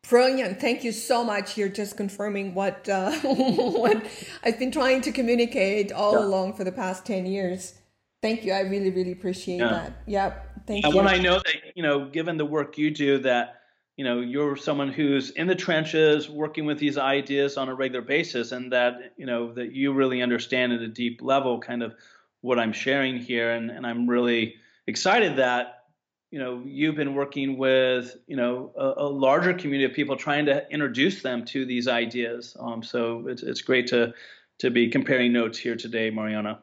[0.08, 0.58] Brilliant.
[0.62, 1.58] Thank you so much.
[1.58, 4.02] You're just confirming what, uh, what
[4.42, 6.24] I've been trying to communicate all yeah.
[6.24, 7.74] along for the past 10 years.
[8.22, 8.54] Thank you.
[8.54, 9.68] I really, really appreciate yeah.
[9.68, 9.92] that.
[10.06, 10.66] Yep.
[10.66, 11.00] Thank and you.
[11.00, 13.60] And when I know that, you know, given the work you do, that,
[13.98, 18.00] you know, you're someone who's in the trenches working with these ideas on a regular
[18.00, 21.94] basis and that, you know, that you really understand at a deep level kind of
[22.42, 23.52] what I'm sharing here.
[23.52, 24.54] And, and I'm really
[24.86, 25.84] excited that,
[26.30, 30.46] you know, you've been working with, you know, a, a larger community of people trying
[30.46, 32.56] to introduce them to these ideas.
[32.58, 34.14] Um, so it's, it's great to,
[34.60, 36.60] to be comparing notes here today, Mariana.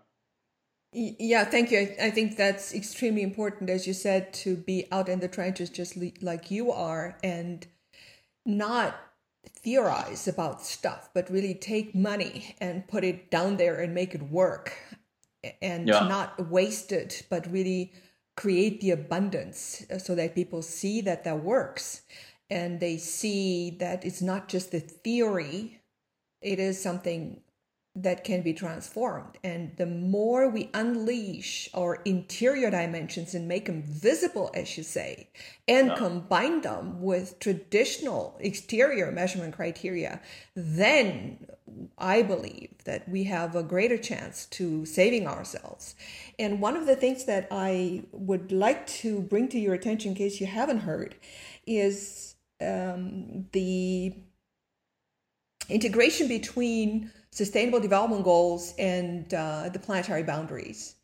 [0.94, 1.96] Yeah, thank you.
[2.02, 5.98] I, think that's extremely important, as you said, to be out in the trenches just
[6.22, 7.68] like you are and
[8.46, 8.96] not
[9.46, 14.24] theorize about stuff, but really take money and put it down there and make it
[14.24, 14.74] work
[15.62, 16.08] and yeah.
[16.08, 17.94] not waste it, but really
[18.36, 22.04] create the abundance uh, so that people see that that works
[22.50, 25.82] and they see that it's not just the theory,
[26.42, 27.42] it is something
[28.02, 29.38] that can be transformed.
[29.44, 35.30] And the more we unleash our interior dimensions and make them visible, as you say,
[35.68, 35.96] and yeah.
[35.96, 40.22] combine them with traditional exterior measurement criteria,
[40.56, 41.48] then
[41.98, 45.96] I believe that we have a greater chance to saving ourselves.
[46.38, 50.18] And one of the things that I would like to bring to your attention, in
[50.18, 51.16] case you haven't heard,
[51.66, 54.14] is um, the
[55.70, 60.96] integration between sustainable development goals and uh, the planetary boundaries.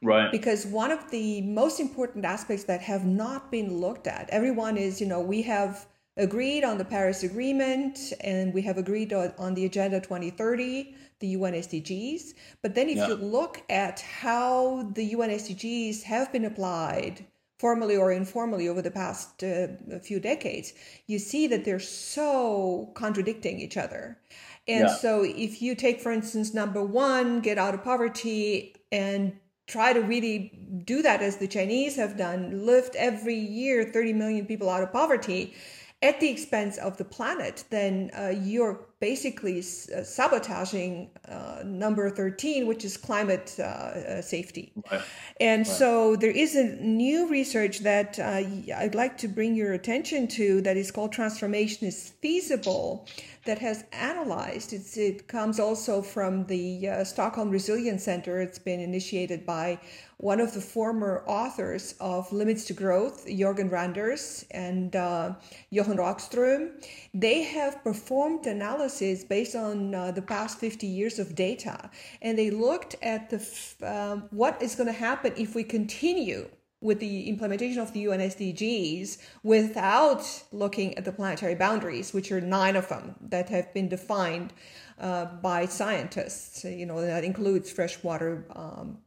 [0.00, 0.32] Right.
[0.32, 5.00] Because one of the most important aspects that have not been looked at, everyone is,
[5.02, 5.86] you know, we have
[6.16, 11.52] agreed on the Paris Agreement and we have agreed on the Agenda 2030, the UN
[11.52, 12.34] SDGs.
[12.62, 13.08] But then if yeah.
[13.08, 17.26] you look at how the UN SDGs have been applied
[17.62, 19.68] formally or informally over the past uh,
[20.02, 20.72] few decades,
[21.06, 24.18] you see that they're so contradicting each other.
[24.66, 24.96] And yeah.
[24.96, 29.38] so if you take, for instance, number one, get out of poverty and
[29.68, 30.38] try to really
[30.84, 34.92] do that as the Chinese have done, lift every year 30 million people out of
[34.92, 35.54] poverty,
[36.02, 42.68] at the expense of the planet, then uh, you're basically uh, sabotaging uh, number 13,
[42.68, 44.72] which is climate uh, uh safety.
[44.90, 45.02] Right.
[45.40, 45.76] And right.
[45.80, 50.60] so there is a new research that uh, I'd like to bring your attention to
[50.62, 53.08] that is called Transformation is Feasible
[53.44, 54.72] that has analyzed.
[54.72, 58.40] It's, it comes also from the uh, Stockholm Resilience Center.
[58.40, 59.80] It's been initiated by
[60.18, 65.34] one of the former authors of Limits to Growth, Jorgen Randers and uh,
[65.70, 66.70] Johan Rockström.
[67.12, 71.90] They have performed analysis based on uh, the past 50 years of data,
[72.20, 73.40] and they looked at the
[73.86, 76.48] uh, what is going to happen if we continue
[76.82, 82.40] with the implementation of the UN SDGs without looking at the planetary boundaries, which are
[82.40, 84.52] nine of them that have been defined
[84.98, 86.64] uh, by scientists.
[86.64, 88.98] You know, that includes freshwater um,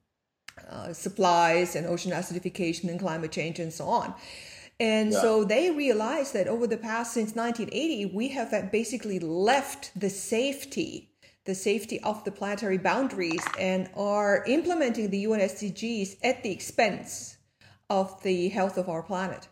[0.70, 4.14] uh, supplies and ocean acidification and climate change and so on.
[4.80, 5.22] And yeah.
[5.22, 11.10] so they realized that over the past since 1980, we have basically left the safety
[11.46, 17.38] the safety of the planetary boundaries and are implementing the UN SDGs at the expense
[17.90, 19.48] of the health of our planet.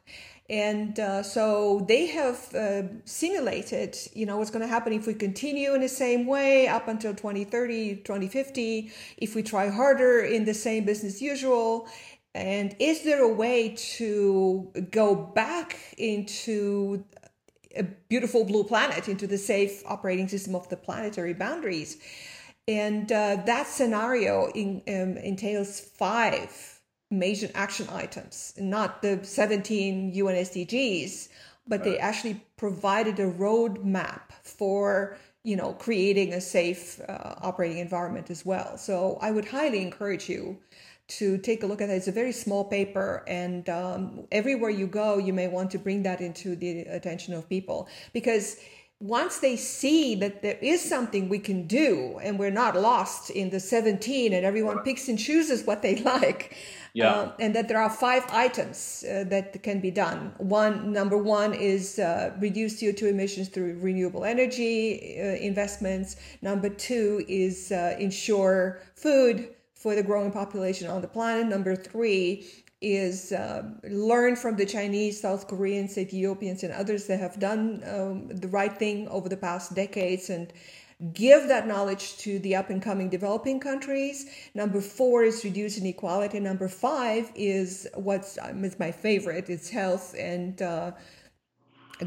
[0.50, 5.14] And uh, so they have uh, simulated, you know, what's going to happen if we
[5.14, 10.54] continue in the same way up until 2030, 2050, if we try harder in the
[10.54, 11.88] same business usual.
[12.36, 17.06] And is there a way to go back into
[17.76, 21.98] a beautiful blue planet, into the safe operating system of the planetary boundaries?
[22.68, 26.82] And uh, that scenario in, um, entails five
[27.12, 31.30] major action items, not the 17 UN SDGs,
[31.68, 31.92] but right.
[31.92, 38.46] they actually provided a roadmap for you know creating a safe uh, operating environment as
[38.46, 38.78] well.
[38.78, 40.58] So I would highly encourage you
[41.08, 41.94] to take a look at it.
[41.94, 46.04] It's a very small paper, and um, everywhere you go, you may want to bring
[46.04, 48.58] that into the attention of people because
[49.00, 53.50] once they see that there is something we can do and we're not lost in
[53.50, 56.56] the 17 and everyone picks and chooses what they like
[56.94, 57.12] yeah.
[57.12, 60.32] Uh, and that there are five items uh, that can be done.
[60.38, 66.18] One, number one is uh, reduce CO2 emissions through renewable energy uh, investments.
[66.44, 69.50] Number two is uh, ensure food
[69.84, 71.46] for the growing population on the planet.
[71.46, 72.48] Number three
[72.82, 78.28] is uh, learn from the Chinese, South Koreans, Ethiopians, and others that have done um,
[78.30, 80.54] the right thing over the past decades and
[81.14, 84.26] give that knowledge to the up and coming developing countries.
[84.54, 86.40] Number four is reduce inequality.
[86.40, 89.50] Number five is what's um, is my favorite.
[89.50, 90.92] It's health and uh,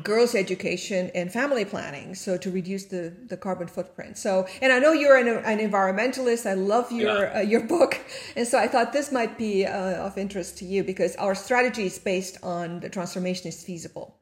[0.02, 2.14] girls' education and family planning.
[2.14, 4.18] So to reduce the the carbon footprint.
[4.18, 6.46] So and I know you're an, an environmentalist.
[6.46, 7.38] I love your yeah.
[7.38, 7.98] uh, your book,
[8.36, 11.86] and so I thought this might be uh, of interest to you because our strategy
[11.86, 14.16] is based on the transformation is feasible.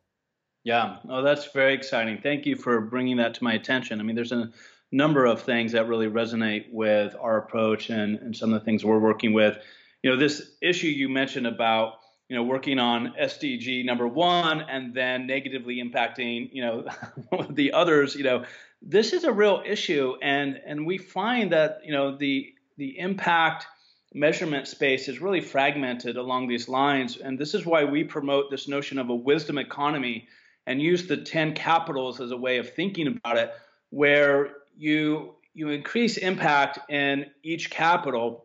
[0.65, 2.21] Yeah, oh, that's very exciting.
[2.23, 4.01] Thank you for bringing that to my attention.
[4.01, 4.51] I mean, there's a
[4.91, 8.83] number of things that really resonate with our approach and, and some of the things
[8.83, 9.59] we're working with.
[10.03, 11.95] You know, this issue you mentioned about
[12.29, 16.87] you know working on SDG number one and then negatively impacting you know
[17.51, 18.15] the others.
[18.15, 18.45] You know,
[18.83, 23.67] this is a real issue, and and we find that you know the the impact
[24.15, 28.69] measurement space is really fragmented along these lines, and this is why we promote this
[28.69, 30.29] notion of a wisdom economy
[30.67, 33.53] and use the 10 capitals as a way of thinking about it,
[33.91, 38.44] where you you increase impact in each capital,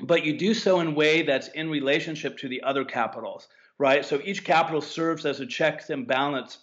[0.00, 4.04] but you do so in a way that's in relationship to the other capitals, right?
[4.04, 6.58] So each capital serves as a checks and balance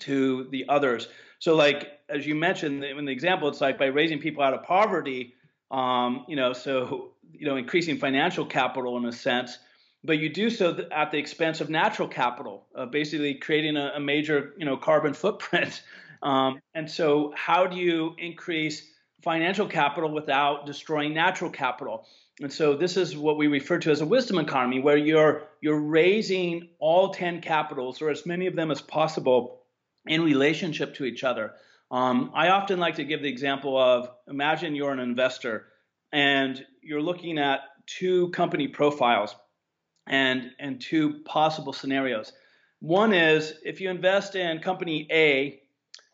[0.00, 1.08] to the others.
[1.38, 4.62] So, like as you mentioned in the example, it's like by raising people out of
[4.62, 5.34] poverty,
[5.70, 9.58] um, you know, so you know, increasing financial capital in a sense
[10.04, 14.00] but you do so at the expense of natural capital, uh, basically creating a, a,
[14.00, 15.82] major, you know, carbon footprint.
[16.22, 18.92] Um, and so, how do you increase
[19.24, 22.06] financial capital without destroying natural capital?
[22.42, 25.80] And so, this is what we refer to as a wisdom economy, where you're you're
[25.80, 29.62] raising all ten capitals, or as many of them as possible,
[30.06, 31.52] in relationship to each other.
[31.92, 35.66] Um, I often like to give the example of imagine you're an investor
[36.10, 39.36] and you're looking at two company profiles
[40.06, 42.32] and and two possible scenarios.
[42.80, 45.60] One is if you invest in company A,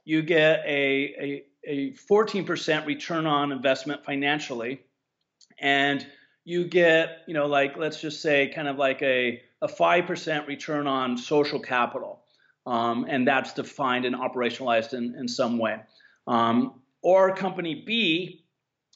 [0.04, 4.80] you get a, a, a 14% return on investment financially,
[5.58, 6.06] and
[6.48, 10.86] you get, you know, like let's just say kind of like a, a 5% return
[10.86, 12.22] on social capital.
[12.66, 15.76] Um, and that's defined and operationalized in, in some way.
[16.26, 18.46] Um, or company B,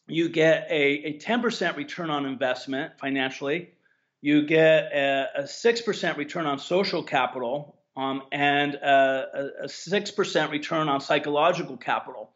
[0.06, 3.68] you get a, a 10% return on investment financially,
[4.22, 10.88] you get a, a 6% return on social capital, um, and a, a, 6% return
[10.88, 12.31] on psychological capital.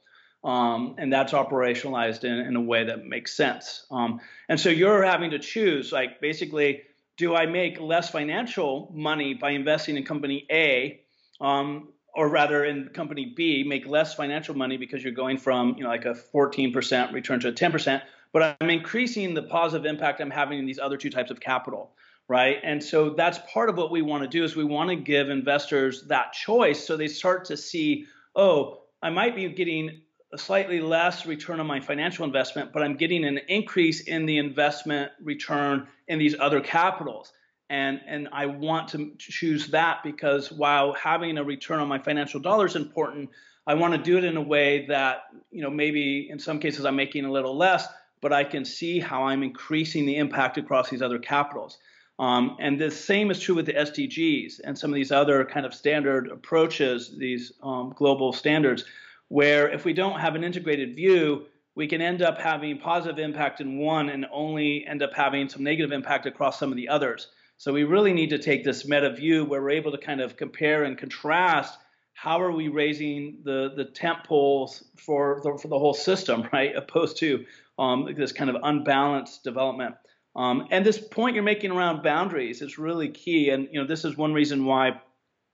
[0.47, 3.84] Um, and that's operationalized in, in, a way that makes sense.
[3.90, 6.82] Um, and so you're having to choose, like, basically,
[7.16, 11.01] do I make less financial money by investing in company A
[11.40, 15.82] um, or rather in company B, make less financial money because you're going from, you
[15.82, 20.30] know, like a 14% return to a 10%, but I'm increasing the positive impact I'm
[20.30, 21.90] having in these other two types of capital,
[22.28, 22.59] right?
[22.62, 25.28] And so that's part of what we want to do is we want to give
[25.28, 30.03] investors that choice so they start to see, oh, I might be getting
[30.37, 34.39] a slightly less return on my financial investment, but I'm getting an increase in the
[34.39, 37.32] investment return in these other capitals
[37.68, 42.41] and and I want to choose that because while having a return on my financial
[42.41, 43.30] dollar is important,
[43.66, 46.84] I want to do it in a way that you know maybe in some cases
[46.84, 47.87] I'm making a little less,
[48.20, 51.78] but I can see how I'm increasing the impact across these other capitals.
[52.18, 55.66] Um, and the same is true with the SDGs and some of these other kind
[55.66, 58.84] of standard approaches, these um, global standards,
[59.29, 63.61] where if we don't have an integrated view, we can end up having positive impact
[63.61, 67.29] in one and only end up having some negative impact across some of the others.
[67.59, 70.37] So we really need to take this meta view where we're able to kind of
[70.37, 71.79] compare and contrast
[72.16, 76.74] how are we raising the the temp poles for the, for the whole system, right?
[76.74, 77.45] Opposed to
[77.79, 79.95] um, this kind of unbalanced development.
[80.35, 83.51] Um, and this point you're making around boundaries is really key.
[83.51, 85.01] And you know this is one reason why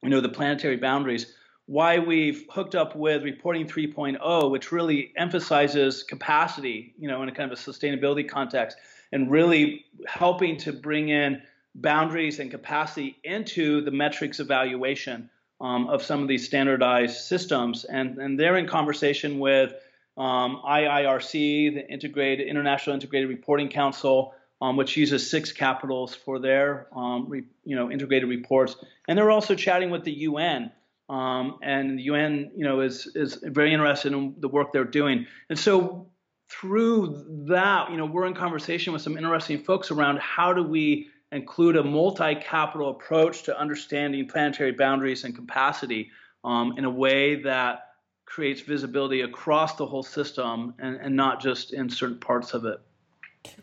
[0.03, 1.35] you know the planetary boundaries
[1.73, 7.33] why we've hooked up with reporting 3.0 which really emphasizes capacity you know in a
[7.33, 8.77] kind of a sustainability context
[9.13, 11.41] and really helping to bring in
[11.75, 17.85] boundaries and capacity into the metrics evaluation um, of some of these standardized systems.
[17.85, 19.73] And, and they're in conversation with
[20.17, 26.87] um, IIRC, the Integrated International Integrated Reporting Council, um, which uses six capitals for their
[26.95, 28.77] um, re, you know integrated reports.
[29.09, 30.71] And they're also chatting with the UN.
[31.13, 35.27] Um, and the UN, you know, is is very interested in the work they're doing.
[35.51, 36.09] And so
[36.49, 41.09] through that, you know, we're in conversation with some interesting folks around how do we
[41.31, 46.11] include a multi-capital approach to understanding planetary boundaries and capacity
[46.45, 47.89] um, in a way that
[48.25, 52.81] creates visibility across the whole system and, and not just in certain parts of it.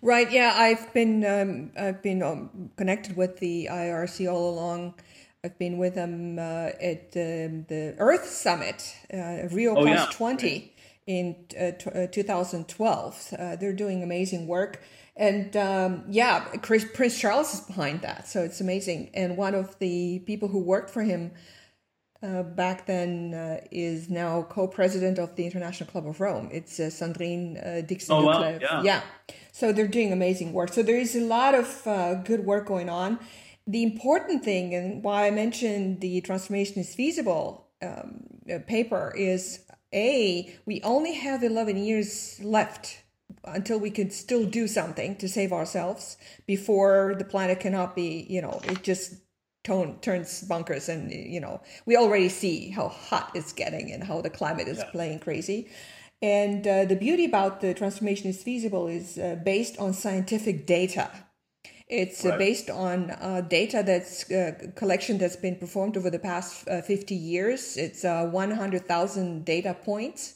[0.04, 0.32] Right.
[0.32, 4.94] Yeah, I've been um, I've been um, connected with the IIRC all along.
[5.44, 10.08] I've been with them uh, at um, the Earth Summit, uh, Rio oh, Plus yeah.
[10.12, 10.74] 20
[11.08, 13.34] in uh, t- uh, 2012.
[13.38, 14.82] Uh, they're doing amazing work
[15.20, 19.12] and um, yeah, Chris, Prince Charles is behind that, so it's amazing.
[19.14, 21.32] And one of the people who worked for him
[22.24, 26.48] uh, back then uh, is now co-president of the International Club of Rome.
[26.54, 28.58] It's uh, Sandrine uh, Dixson oh, wow.
[28.62, 28.82] yeah.
[28.82, 29.02] yeah.
[29.52, 30.72] So they're doing amazing work.
[30.72, 33.20] So there is a lot of uh, good work going on.
[33.70, 39.60] The important thing, and why I mentioned the transformation is feasible um, uh, paper, is
[39.94, 43.04] a we only have eleven years left
[43.44, 46.18] until we can still do something to save ourselves
[46.48, 49.14] before the planet cannot be, you know, it just
[49.64, 50.90] tone, turns bunkers.
[50.90, 54.80] And, you know, we already see how hot it's getting and how the climate is
[54.80, 54.92] yeah.
[54.92, 55.70] playing crazy.
[56.22, 61.12] And uh, the beauty about the transformation is feasible is uh, based on scientific data.
[61.90, 62.40] It's uh, right.
[62.40, 67.16] based on uh, data that's uh, collection that's been performed over the past uh, 50
[67.16, 67.78] years.
[67.78, 70.36] It's 100,000 data points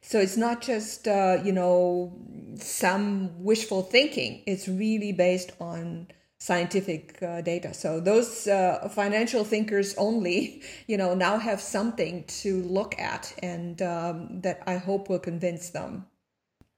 [0.00, 2.12] so it's not just, uh, you know,
[2.56, 4.42] some wishful thinking.
[4.46, 7.74] It's really based on scientific uh, data.
[7.74, 13.82] So those uh, financial thinkers only, you know, now have something to look at and
[13.82, 16.06] um, that I hope will convince them.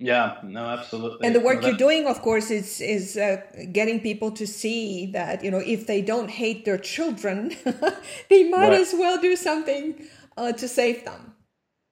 [0.03, 1.26] Yeah, no, absolutely.
[1.26, 5.07] And the work no, you're doing, of course, is is uh, getting people to see
[5.12, 7.55] that you know if they don't hate their children,
[8.30, 8.80] they might right.
[8.80, 10.07] as well do something
[10.38, 11.34] uh, to save them.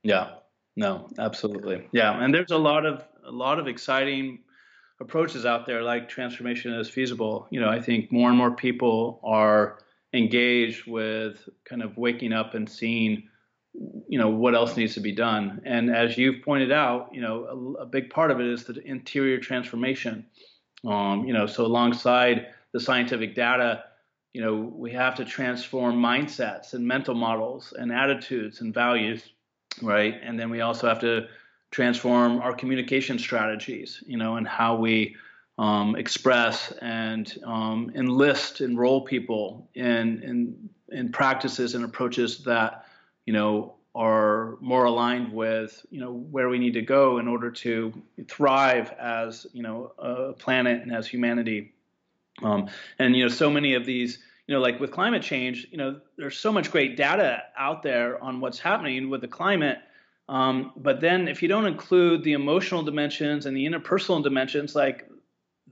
[0.03, 0.31] Yeah,
[0.75, 1.87] no, absolutely.
[1.93, 4.39] Yeah, and there's a lot of a lot of exciting
[5.01, 7.47] approaches out there like transformation is feasible.
[7.51, 9.81] You know, I think more and more people are
[10.15, 13.29] engaged with kind of waking up and seeing
[14.09, 17.77] you know what else needs to be done and as you've pointed out you know
[17.79, 20.27] a, a big part of it is the interior transformation
[20.87, 23.85] um, you know so alongside the scientific data
[24.33, 29.33] you know, we have to transform mindsets and mental models and attitudes and values,
[29.83, 30.15] right?
[30.23, 31.27] And then we also have to
[31.71, 35.17] transform our communication strategies, you know, and how we
[35.59, 42.87] um, express and um, enlist, enroll people in, in in practices and approaches that
[43.29, 47.51] you know are more aligned with you know where we need to go in order
[47.51, 47.93] to
[48.27, 51.75] thrive as you know a planet and as humanity.
[52.43, 55.77] Um, and you know so many of these you know like with climate change you
[55.77, 59.79] know there's so much great data out there on what's happening with the climate
[60.29, 65.09] um, but then if you don't include the emotional dimensions and the interpersonal dimensions like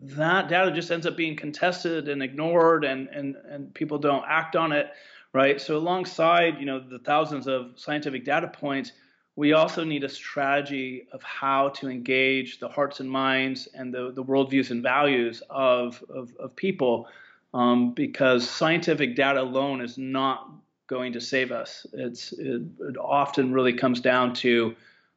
[0.02, 4.56] that data just ends up being contested and ignored and, and, and people don't act
[4.56, 4.90] on it,
[5.32, 5.60] right?
[5.60, 8.92] So alongside, you know, the thousands of scientific data points,
[9.36, 14.12] we also need a strategy of how to engage the hearts and minds and the,
[14.12, 17.06] the worldviews and values of, of, of people
[17.52, 20.50] um, because scientific data alone is not
[20.86, 21.86] going to save us.
[21.92, 24.74] It's, it, it often really comes down to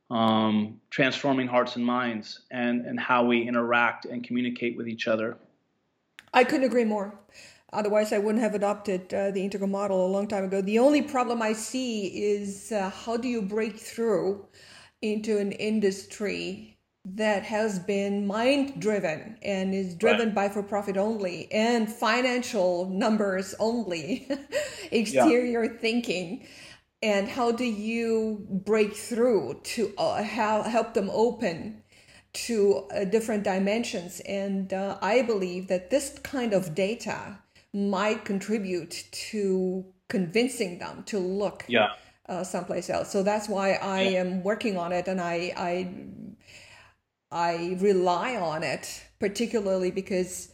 [0.10, 5.38] um, transforming hearts and minds and, and how we interact and communicate with each other.
[6.34, 7.14] I couldn't agree more.
[7.72, 10.62] Otherwise, I wouldn't have adopted uh, the integral model a long time ago.
[10.62, 14.46] The only problem I see is uh, how do you break through
[15.02, 20.36] into an industry that has been mind driven and is driven right.
[20.36, 24.28] by for profit only and financial numbers only,
[24.92, 25.80] exterior yeah.
[25.80, 26.46] thinking
[27.02, 31.82] and how do you break through to uh, help them open
[32.32, 37.40] to uh, different dimensions and uh, i believe that this kind of data
[37.74, 41.90] might contribute to convincing them to look yeah.
[42.28, 44.20] uh, someplace else so that's why i yeah.
[44.20, 45.88] am working on it and i i
[47.32, 50.52] i rely on it particularly because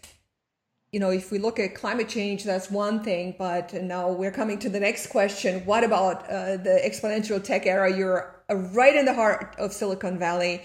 [0.95, 4.57] you know, if we look at climate change, that's one thing, but now we're coming
[4.59, 5.59] to the next question.
[5.65, 7.93] What about uh, the exponential tech era?
[7.93, 10.61] You're uh, right in the heart of Silicon Valley.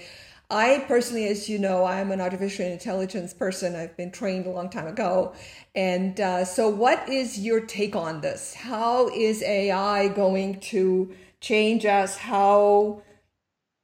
[0.50, 3.76] I personally, as you know, I'm an artificial intelligence person.
[3.76, 5.34] I've been trained a long time ago.
[5.74, 8.54] And uh, so, what is your take on this?
[8.54, 12.16] How is AI going to change us?
[12.16, 13.02] How,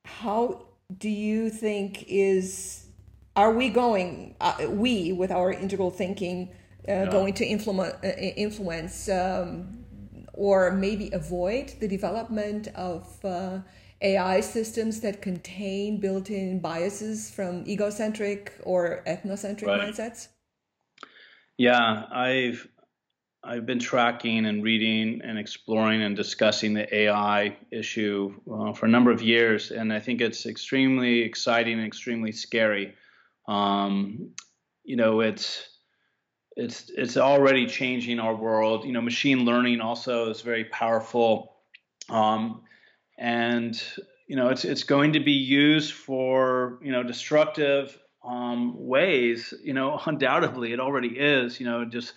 [0.04, 0.66] how
[0.98, 2.86] do you think is
[3.34, 6.48] are we going uh, we with our integral thinking
[6.88, 7.10] uh, yeah.
[7.10, 9.84] going to influence uh, influence um,
[10.32, 13.58] or maybe avoid the development of uh,
[14.02, 19.80] AI systems that contain built-in biases from egocentric or ethnocentric right.
[19.80, 20.28] mindsets?
[21.58, 22.68] Yeah, I've
[23.42, 28.88] I've been tracking and reading and exploring and discussing the AI issue uh, for a
[28.88, 32.94] number of years, and I think it's extremely exciting and extremely scary.
[33.46, 34.30] Um,
[34.84, 35.68] you know, it's
[36.56, 38.84] it's it's already changing our world.
[38.84, 41.56] You know, machine learning also is very powerful,
[42.08, 42.62] um,
[43.18, 43.80] and
[44.26, 49.54] you know, it's it's going to be used for you know destructive um, ways.
[49.62, 51.60] You know, undoubtedly, it already is.
[51.60, 52.12] You know, just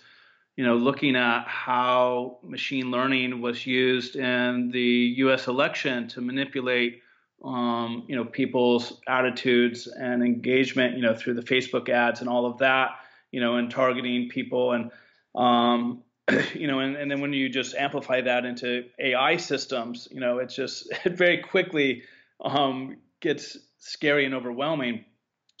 [0.56, 5.46] you know, looking at how machine learning was used in the U.S.
[5.46, 7.02] election to manipulate
[7.44, 12.46] um, you know, people's attitudes and engagement, you know, through the Facebook ads and all
[12.46, 12.90] of that,
[13.30, 14.90] you know, and targeting people and,
[15.34, 16.02] um,
[16.54, 20.38] you know, and, and then when you just amplify that into AI systems, you know,
[20.38, 22.02] it just it very quickly
[22.44, 25.04] um, gets scary and overwhelming.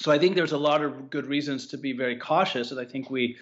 [0.00, 2.84] So I think there's a lot of good reasons to be very cautious, and I
[2.84, 3.36] think we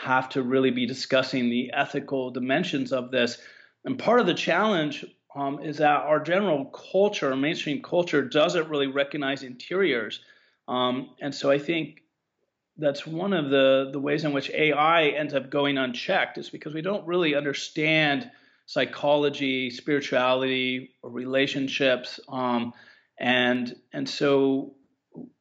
[0.00, 3.38] have to really be discussing the ethical dimensions of this.
[3.84, 5.04] And part of the challenge
[5.34, 10.20] um, is that our general culture, mainstream culture, doesn't really recognize interiors.
[10.68, 12.02] Um, and so I think
[12.78, 16.74] that's one of the, the ways in which AI ends up going unchecked is because
[16.74, 18.30] we don't really understand
[18.66, 22.20] psychology, spirituality, or relationships.
[22.28, 22.74] Um,
[23.18, 24.74] and, and so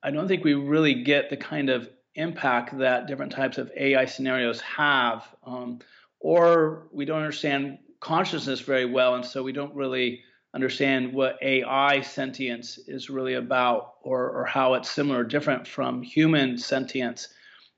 [0.01, 4.05] I don't think we really get the kind of impact that different types of AI
[4.05, 5.25] scenarios have.
[5.45, 5.79] Um,
[6.19, 10.21] or we don't understand consciousness very well, and so we don't really
[10.55, 16.01] understand what AI sentience is really about, or, or how it's similar or different from
[16.01, 17.27] human sentience.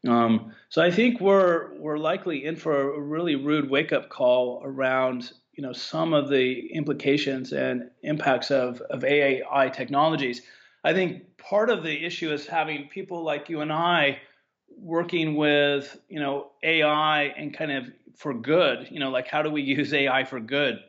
[0.07, 4.61] Um, so I think we're we're likely in for a really rude wake up call
[4.63, 10.43] around you know some of the implications and impacts of of AI technologies.
[10.83, 14.19] I think part of the issue is having people like you and I
[14.77, 19.49] working with you know AI and kind of for good you know like how do
[19.49, 20.79] we use ai for good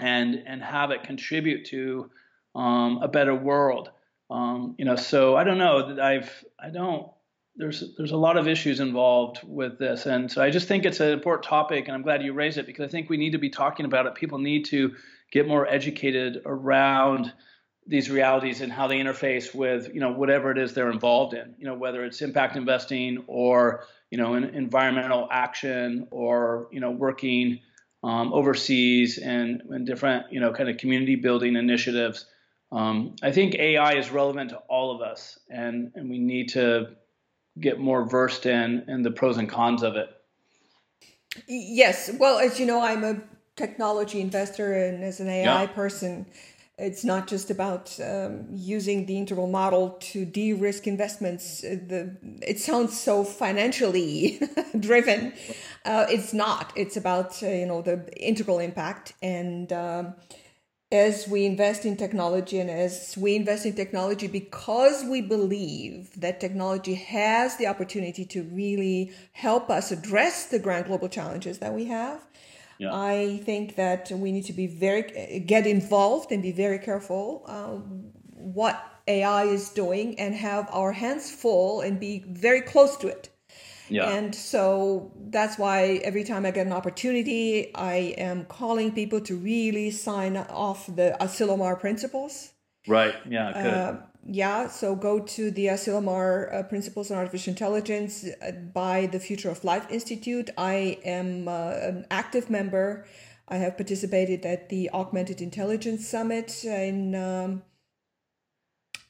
[0.00, 2.10] and and have it contribute to
[2.54, 3.90] um, a better world
[4.30, 7.10] um, you know so i don't know that i've i don't
[7.56, 11.00] there's there's a lot of issues involved with this, and so I just think it's
[11.00, 13.38] an important topic, and I'm glad you raised it because I think we need to
[13.38, 14.14] be talking about it.
[14.14, 14.94] People need to
[15.30, 17.32] get more educated around
[17.86, 21.54] these realities and how they interface with you know whatever it is they're involved in.
[21.58, 26.90] You know whether it's impact investing or you know in environmental action or you know
[26.90, 27.60] working
[28.02, 32.26] um, overseas and, and different you know kind of community building initiatives.
[32.72, 36.90] Um, I think AI is relevant to all of us, and and we need to
[37.58, 40.08] get more versed in in the pros and cons of it.
[41.46, 43.20] Yes, well, as you know, I'm a
[43.56, 45.66] technology investor and as an AI yeah.
[45.66, 46.26] person,
[46.80, 51.62] it's not just about um, using the integral model to de-risk investments.
[51.62, 54.40] Uh, the it sounds so financially
[54.80, 55.32] driven.
[55.84, 56.72] Uh, it's not.
[56.76, 59.72] It's about uh, you know the integral impact and.
[59.72, 60.14] Um,
[60.92, 66.40] as we invest in technology and as we invest in technology because we believe that
[66.40, 71.84] technology has the opportunity to really help us address the grand global challenges that we
[71.84, 72.20] have
[72.80, 72.90] yeah.
[72.92, 75.04] i think that we need to be very
[75.46, 77.76] get involved and be very careful uh,
[78.58, 78.76] what
[79.06, 83.30] ai is doing and have our hands full and be very close to it
[83.90, 84.08] yeah.
[84.10, 89.36] And so that's why every time I get an opportunity, I am calling people to
[89.36, 92.52] really sign off the Asilomar principles.
[92.86, 93.14] Right.
[93.28, 93.52] Yeah.
[93.52, 93.74] Good.
[93.74, 93.96] Uh,
[94.26, 94.68] yeah.
[94.68, 99.64] So go to the Asilomar uh, Principles on Artificial Intelligence uh, by the Future of
[99.64, 100.50] Life Institute.
[100.56, 103.06] I am uh, an active member.
[103.48, 107.62] I have participated at the Augmented Intelligence Summit in um,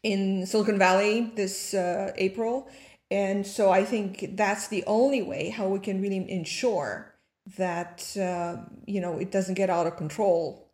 [0.03, 2.71] in Silicon Valley this uh, April
[3.11, 7.13] and so I think that's the only way how we can really ensure
[7.59, 10.70] that uh, you know it doesn't get out of control.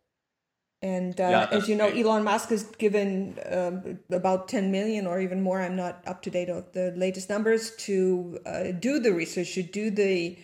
[0.81, 2.05] And uh, yeah, as you know, great.
[2.05, 5.59] Elon Musk has given um, about 10 million or even more.
[5.59, 9.63] I'm not up to date on the latest numbers to uh, do the research, to
[9.63, 10.37] do the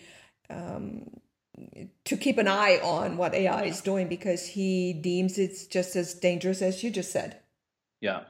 [0.49, 1.05] um,
[2.05, 6.13] to keep an eye on what AI is doing because he deems it's just as
[6.15, 7.37] dangerous as you just said.
[8.01, 8.21] Yeah,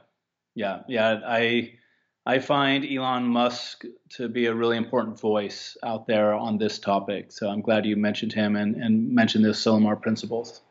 [0.54, 1.20] yeah, yeah.
[1.26, 1.72] I
[2.26, 7.32] I find Elon Musk to be a really important voice out there on this topic.
[7.32, 10.62] So I'm glad you mentioned him and, and mentioned the Asilomar principles.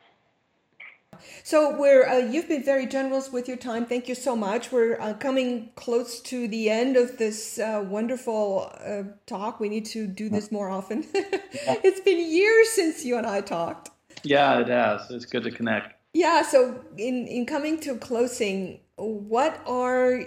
[1.42, 3.86] So we're uh, you've been very generous with your time.
[3.86, 4.72] Thank you so much.
[4.72, 9.60] We're uh, coming close to the end of this uh, wonderful uh, talk.
[9.60, 11.04] We need to do this more often.
[11.14, 13.90] it's been years since you and I talked.
[14.22, 15.10] Yeah, it has.
[15.10, 15.94] It's good to connect.
[16.12, 16.42] Yeah.
[16.42, 20.24] So in in coming to closing, what are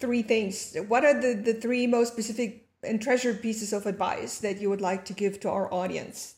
[0.00, 0.76] three things.
[0.88, 4.80] What are the, the three most specific and treasured pieces of advice that you would
[4.80, 6.34] like to give to our audience?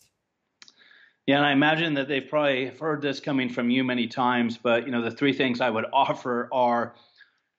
[1.26, 4.86] Yeah, and I imagine that they've probably heard this coming from you many times, but
[4.86, 6.94] you know, the three things I would offer are,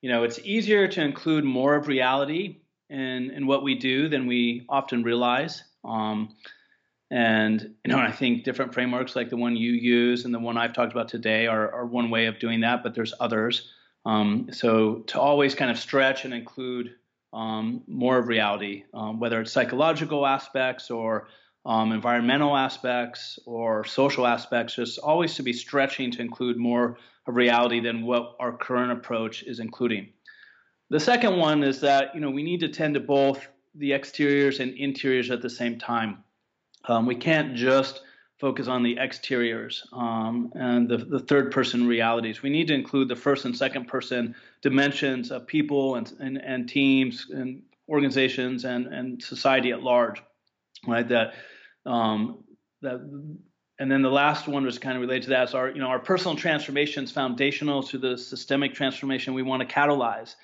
[0.02, 2.58] you know, it's easier to include more of reality
[2.90, 5.62] in in what we do than we often realize.
[5.84, 6.34] Um,
[7.10, 10.58] and you know, I think different frameworks like the one you use and the one
[10.58, 13.70] I've talked about today are, are one way of doing that, but there's others.
[14.04, 16.94] Um, so to always kind of stretch and include
[17.32, 21.28] um, more of reality, um, whether it's psychological aspects or
[21.66, 27.34] um, environmental aspects or social aspects, just always to be stretching to include more of
[27.34, 30.08] reality than what our current approach is including.
[30.90, 34.60] The second one is that you know we need to tend to both the exteriors
[34.60, 36.22] and interiors at the same time.
[36.86, 38.02] Um, we can't just
[38.38, 42.42] focus on the exteriors um, and the, the, third person realities.
[42.42, 46.68] We need to include the first and second person dimensions of people and, and, and
[46.68, 50.22] teams and organizations and, and society at large,
[50.86, 51.08] right?
[51.08, 51.34] That,
[51.86, 52.44] um,
[52.82, 53.00] that,
[53.78, 55.88] and then the last one was kind of related to that is our, you know,
[55.88, 60.34] our personal transformation is foundational to the systemic transformation we want to catalyze.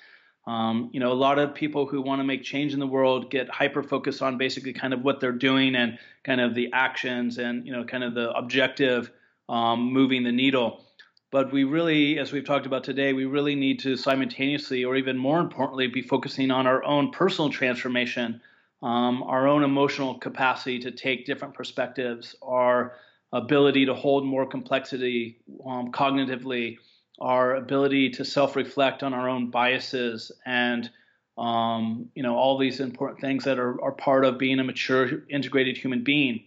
[0.47, 3.29] Um, you know, a lot of people who want to make change in the world
[3.29, 7.37] get hyper focused on basically kind of what they're doing and kind of the actions
[7.37, 9.11] and you know kind of the objective
[9.49, 10.83] um, moving the needle.
[11.31, 15.17] But we really, as we've talked about today, we really need to simultaneously, or even
[15.17, 18.41] more importantly, be focusing on our own personal transformation,
[18.81, 22.93] um, our own emotional capacity to take different perspectives, our
[23.33, 26.77] ability to hold more complexity um, cognitively
[27.21, 30.89] our ability to self-reflect on our own biases and
[31.37, 35.23] um, you know all these important things that are, are part of being a mature
[35.29, 36.43] integrated human being.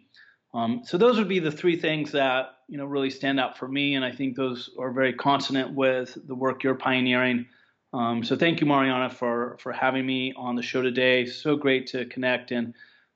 [0.53, 3.69] Um, so those would be the three things that you know really stand out for
[3.69, 7.47] me and i think those are very consonant with the work you're pioneering
[7.95, 11.27] um, so thank you mariana for for having me on the show today.
[11.27, 12.75] So great to connect and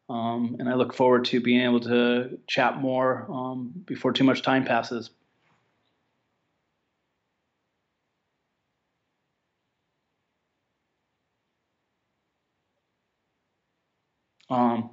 [0.08, 4.42] um, and i look forward to being able to chat more um, before too much
[4.42, 5.10] time passes.
[14.48, 14.90] Um,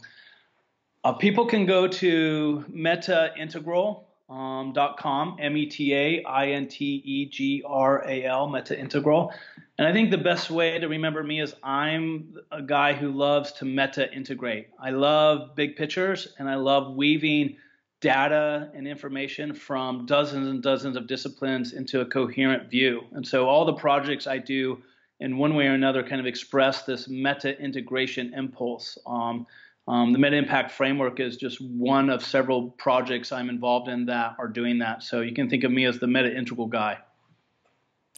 [1.03, 6.67] uh, people can go to metaintegral.com, um, dot com, M E T A I N
[6.67, 9.31] T E G R A L, Meta Integral.
[9.77, 13.51] And I think the best way to remember me is I'm a guy who loves
[13.53, 14.69] to meta integrate.
[14.79, 17.57] I love big pictures and I love weaving
[17.99, 23.01] data and information from dozens and dozens of disciplines into a coherent view.
[23.11, 24.81] And so all the projects I do
[25.19, 28.97] in one way or another kind of express this meta integration impulse.
[29.05, 29.45] Um,
[29.87, 34.35] um, the Meta Impact Framework is just one of several projects I'm involved in that
[34.39, 35.03] are doing that.
[35.03, 36.99] So you can think of me as the meta integral guy.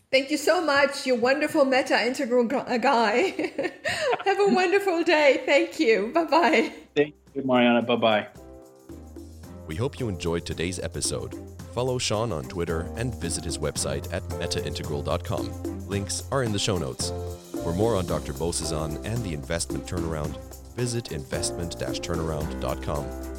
[0.10, 3.52] Thank you so much, you wonderful meta integral uh, guy.
[4.26, 5.44] Have a wonderful day.
[5.46, 6.12] Thank you.
[6.14, 6.74] Bye bye.
[6.96, 7.82] Thank you, Mariana.
[7.82, 8.28] Bye bye.
[9.68, 11.36] We hope you enjoyed today's episode.
[11.74, 15.88] Follow Sean on Twitter and visit his website at metaintegral.com.
[15.90, 17.12] Links are in the show notes.
[17.64, 18.32] For more on Dr.
[18.32, 20.38] Bozesan and the investment turnaround,
[20.78, 23.37] visit investment-turnaround.com.